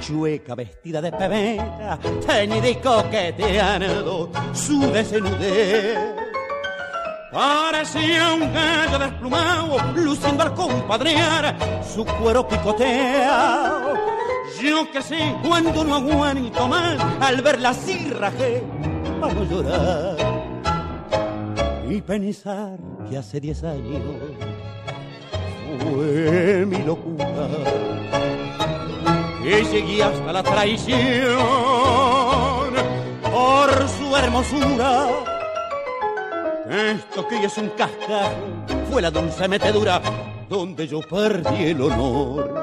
Chueca 0.00 0.54
vestida 0.54 1.02
de 1.02 1.12
pebeta, 1.12 1.98
teñida 2.26 2.68
y 2.68 2.74
coqueteando 2.76 4.30
su 4.54 4.80
desnudez. 4.90 5.98
Parecía 7.30 8.32
un 8.32 8.52
gallo 8.52 8.98
desplumado, 8.98 9.76
luciendo 9.94 10.42
al 10.42 10.54
compadrear 10.54 11.54
su 11.84 12.04
cuero 12.04 12.48
picoteado 12.48 13.89
yo 14.62 14.90
que 14.90 15.02
sé 15.02 15.36
cuando 15.46 15.84
no 15.84 15.94
aguanto 15.96 16.68
más 16.68 16.98
al 17.20 17.40
verla 17.42 17.70
así 17.70 18.10
rajé 18.10 18.62
para 19.20 19.42
llorar 19.44 20.16
y 21.88 22.00
pensar 22.00 22.78
que 23.08 23.18
hace 23.18 23.40
diez 23.40 23.64
años 23.64 24.02
fue 25.80 26.66
mi 26.66 26.78
locura 26.82 27.48
y 29.44 29.64
seguí 29.64 30.00
hasta 30.00 30.32
la 30.32 30.42
traición 30.42 31.38
por 33.22 33.88
su 33.88 34.16
hermosura. 34.16 35.08
Esto 36.68 37.26
que 37.26 37.44
es 37.44 37.58
un 37.58 37.70
cascajo 37.70 38.30
fue 38.90 39.02
la 39.02 39.10
dulce 39.10 39.48
metedura 39.48 40.00
donde 40.48 40.86
yo 40.86 41.00
perdí 41.00 41.64
el 41.64 41.80
honor 41.80 42.59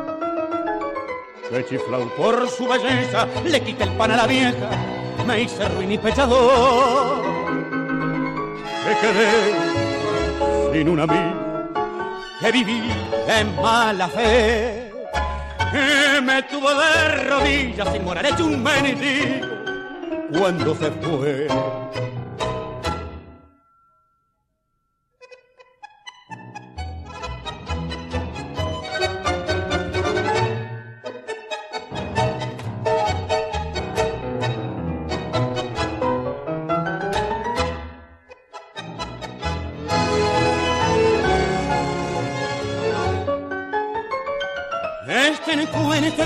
que 1.50 1.66
chiflado 1.66 2.10
por 2.16 2.50
su 2.50 2.68
belleza 2.68 3.28
le 3.46 3.62
quité 3.62 3.84
el 3.84 3.92
pan 3.92 4.12
a 4.12 4.18
la 4.18 4.28
vieja, 4.28 4.70
me 5.26 5.42
hice 5.42 5.68
ruin 5.70 5.92
y 5.92 5.98
pechador. 5.98 7.24
Que 8.84 8.94
quedé 9.02 10.74
sin 10.74 10.90
un 10.90 11.00
amigo, 11.00 11.72
que 12.40 12.52
viví 12.52 12.92
en 13.28 13.56
mala 13.56 14.08
fe, 14.08 14.92
que 15.72 16.22
me 16.22 16.44
tuvo 16.44 16.70
de 16.74 17.30
rodillas 17.30 17.92
sin 17.92 18.04
morar 18.04 18.26
hecho 18.26 18.46
un 18.46 18.64
mendigo 18.64 19.48
cuando 20.38 20.76
se 20.76 20.92
fue. 20.92 21.48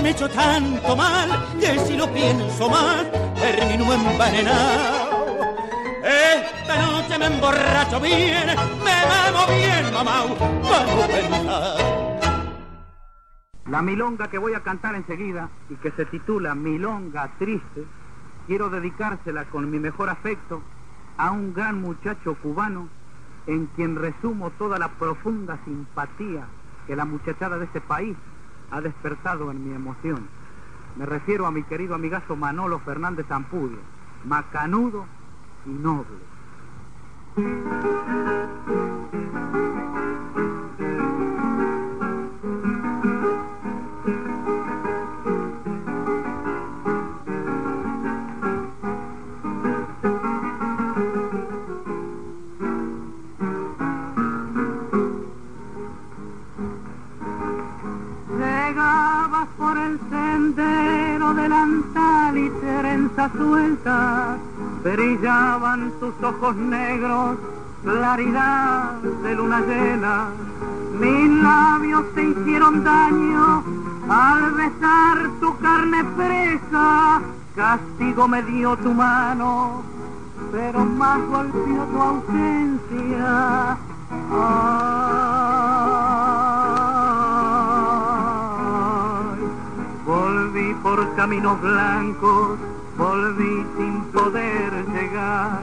Me 0.02 0.08
he 0.08 0.12
hecho 0.12 0.28
tanto 0.28 0.96
mal 0.96 1.30
que 1.60 1.78
si 1.78 1.96
lo 1.96 2.12
pienso 2.12 2.68
más 2.68 3.06
termino 3.36 3.92
envenenado. 3.92 5.22
Esta 6.02 6.86
noche 6.86 7.18
me 7.18 7.26
emborracho 7.26 8.00
bien, 8.00 8.46
me 8.84 8.96
vamos 9.08 9.46
bien, 9.48 9.94
mamá, 9.94 10.24
vamos. 10.62 11.82
La 13.66 13.80
milonga 13.80 14.28
que 14.28 14.38
voy 14.38 14.54
a 14.54 14.60
cantar 14.60 14.96
enseguida 14.96 15.48
y 15.70 15.76
que 15.76 15.92
se 15.92 16.04
titula 16.06 16.54
Milonga 16.56 17.30
Triste, 17.38 17.84
quiero 18.48 18.68
dedicársela 18.70 19.44
con 19.44 19.70
mi 19.70 19.78
mejor 19.78 20.10
afecto 20.10 20.62
a 21.16 21.30
un 21.30 21.54
gran 21.54 21.80
muchacho 21.80 22.36
cubano 22.42 22.88
en 23.46 23.66
quien 23.76 23.96
resumo 23.96 24.50
toda 24.50 24.78
la 24.78 24.88
profunda 24.88 25.58
simpatía 25.64 26.46
que 26.86 26.96
la 26.96 27.04
muchachada 27.04 27.58
de 27.58 27.66
este 27.66 27.80
país 27.80 28.16
ha 28.72 28.80
despertado 28.80 29.50
en 29.50 29.68
mi 29.68 29.74
emoción. 29.74 30.26
Me 30.96 31.06
refiero 31.06 31.46
a 31.46 31.50
mi 31.50 31.62
querido 31.62 31.94
amigazo 31.94 32.36
Manolo 32.36 32.78
Fernández 32.80 33.30
Ampudio, 33.30 33.78
macanudo 34.24 35.04
y 35.66 35.70
noble. 35.70 36.32
Delantal 61.34 62.36
y 62.36 62.50
trenza 62.50 63.30
suelta, 63.36 64.36
brillaban 64.82 65.92
tus 66.00 66.14
ojos 66.22 66.56
negros, 66.56 67.38
claridad 67.82 68.94
de 69.22 69.34
luna 69.34 69.60
llena. 69.60 70.26
Mis 71.00 71.42
labios 71.42 72.04
te 72.14 72.24
hicieron 72.24 72.84
daño 72.84 73.64
al 74.08 74.52
besar 74.52 75.30
tu 75.40 75.56
carne 75.58 76.04
presa, 76.16 77.22
castigo 77.56 78.28
me 78.28 78.42
dio 78.42 78.76
tu 78.76 78.92
mano, 78.92 79.82
pero 80.52 80.84
más 80.84 81.18
golpeó 81.28 81.84
tu 81.84 82.02
ausencia. 82.02 83.78
Por 90.74 91.14
caminos 91.14 91.60
blancos, 91.60 92.58
volví 92.96 93.66
sin 93.76 94.02
poder 94.12 94.86
llegar. 94.92 95.60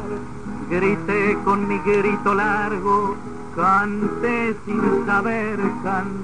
Grité 0.69 1.37
con 1.43 1.67
mi 1.67 1.79
grito 1.79 2.33
largo, 2.33 3.15
canté 3.55 4.55
sin 4.65 5.05
saber 5.05 5.59
cantar. 5.83 6.19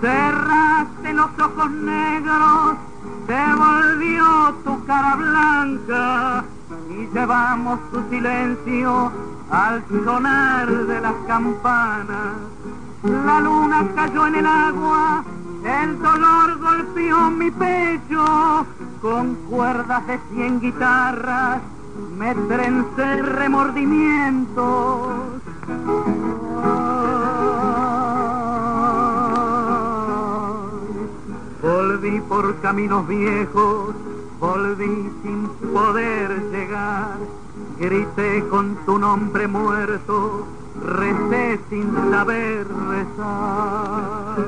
Cerraste 0.00 1.12
los 1.12 1.30
ojos 1.38 1.70
negros 1.70 2.67
se 3.28 3.54
volvió 3.54 4.54
tu 4.64 4.84
cara 4.86 5.14
blanca 5.16 6.44
y 6.88 7.06
llevamos 7.14 7.78
tu 7.90 8.02
silencio 8.08 9.12
al 9.50 9.84
sonar 10.04 10.66
de 10.66 11.00
las 11.00 11.14
campanas. 11.26 12.36
La 13.02 13.40
luna 13.40 13.86
cayó 13.94 14.26
en 14.28 14.36
el 14.36 14.46
agua, 14.46 15.24
el 15.62 16.02
dolor 16.02 16.58
golpeó 16.58 17.30
mi 17.30 17.50
pecho, 17.50 18.66
con 19.02 19.34
cuerdas 19.50 20.06
de 20.06 20.18
cien 20.30 20.60
guitarras 20.60 21.60
me 22.16 22.34
trencé 22.34 23.22
remordimientos. 23.22 25.27
Volví 31.68 32.18
por 32.22 32.56
caminos 32.62 33.06
viejos, 33.06 33.94
volví 34.40 35.12
sin 35.22 35.48
poder 35.70 36.30
llegar. 36.50 37.18
Grité 37.78 38.42
con 38.48 38.74
tu 38.86 38.98
nombre 38.98 39.46
muerto, 39.46 40.46
recé 40.82 41.60
sin 41.68 41.92
saber 42.10 42.66
rezar. 42.88 44.38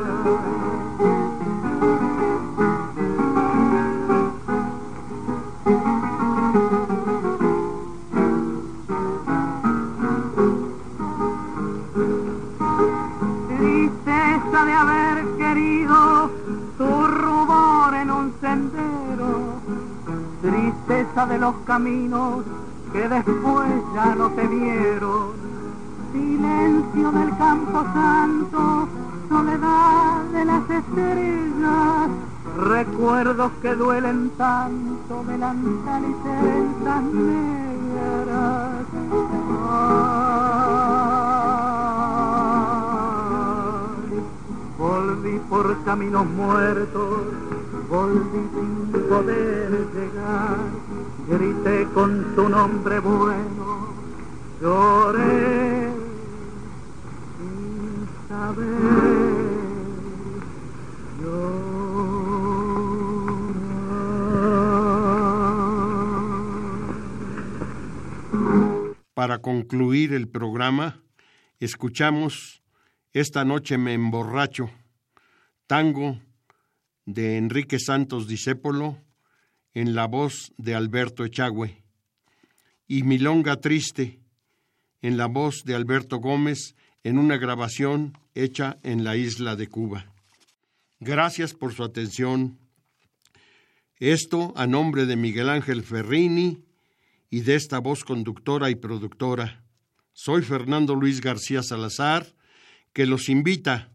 De 21.16 21.38
los 21.38 21.54
caminos 21.66 22.44
que 22.92 23.08
después 23.08 23.68
ya 23.94 24.14
no 24.14 24.30
te 24.30 24.46
vieron, 24.46 25.32
silencio 26.12 27.12
del 27.12 27.36
campo 27.36 27.84
santo, 27.92 28.88
soledad 29.28 30.22
de 30.32 30.44
las 30.44 30.70
estrellas, 30.70 32.10
recuerdos 32.56 33.50
que 33.60 33.74
duelen 33.74 34.30
tanto, 34.38 35.24
delantal 35.24 36.04
y 36.04 36.14
trenzas 36.22 37.02
negras. 37.02 38.70
volví 44.78 45.38
por 45.50 45.84
caminos 45.84 46.26
muertos, 46.26 47.20
volví 47.90 48.42
sin 48.54 49.08
poder 49.08 49.70
llegar, 49.92 50.58
grité 51.28 51.88
con 51.92 52.36
tu 52.36 52.48
nombre 52.48 53.00
bueno, 53.00 53.88
lloré 54.60 55.90
sin 57.36 58.08
saber 58.28 59.30
Para 69.14 69.38
concluir 69.42 70.14
el 70.14 70.28
programa, 70.28 71.02
escuchamos 71.58 72.62
Esta 73.12 73.44
noche 73.44 73.76
me 73.76 73.92
emborracho 73.92 74.70
tango 75.66 76.18
de 77.14 77.36
Enrique 77.36 77.78
Santos 77.80 78.28
Discépolo 78.28 78.98
en 79.74 79.94
la 79.94 80.06
voz 80.06 80.52
de 80.58 80.74
Alberto 80.74 81.24
Echagüe 81.24 81.82
y 82.86 83.02
Milonga 83.02 83.56
Triste 83.56 84.20
en 85.02 85.16
la 85.16 85.26
voz 85.26 85.64
de 85.64 85.74
Alberto 85.74 86.18
Gómez 86.18 86.76
en 87.02 87.18
una 87.18 87.36
grabación 87.36 88.16
hecha 88.34 88.78
en 88.82 89.02
la 89.02 89.16
isla 89.16 89.56
de 89.56 89.66
Cuba. 89.66 90.12
Gracias 91.00 91.54
por 91.54 91.74
su 91.74 91.82
atención. 91.82 92.58
Esto 93.98 94.52
a 94.56 94.66
nombre 94.66 95.06
de 95.06 95.16
Miguel 95.16 95.48
Ángel 95.48 95.82
Ferrini 95.82 96.62
y 97.28 97.40
de 97.40 97.54
esta 97.56 97.78
voz 97.80 98.04
conductora 98.04 98.70
y 98.70 98.76
productora. 98.76 99.64
Soy 100.12 100.42
Fernando 100.42 100.94
Luis 100.94 101.20
García 101.20 101.62
Salazar, 101.62 102.26
que 102.92 103.06
los 103.06 103.28
invita 103.28 103.90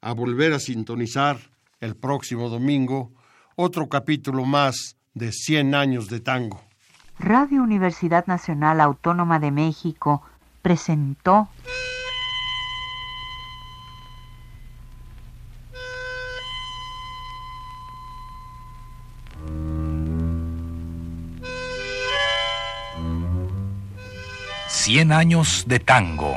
a 0.00 0.12
volver 0.12 0.52
a 0.52 0.60
sintonizar 0.60 1.53
el 1.80 1.96
próximo 1.96 2.48
domingo 2.48 3.12
otro 3.56 3.88
capítulo 3.88 4.44
más 4.44 4.96
de 5.14 5.32
100 5.32 5.74
años 5.74 6.08
de 6.08 6.20
tango. 6.20 6.60
Radio 7.18 7.62
Universidad 7.62 8.26
Nacional 8.26 8.80
Autónoma 8.80 9.38
de 9.38 9.50
México 9.50 10.22
presentó 10.62 11.48
Cien 24.68 25.12
años 25.12 25.64
de 25.66 25.78
tango. 25.80 26.36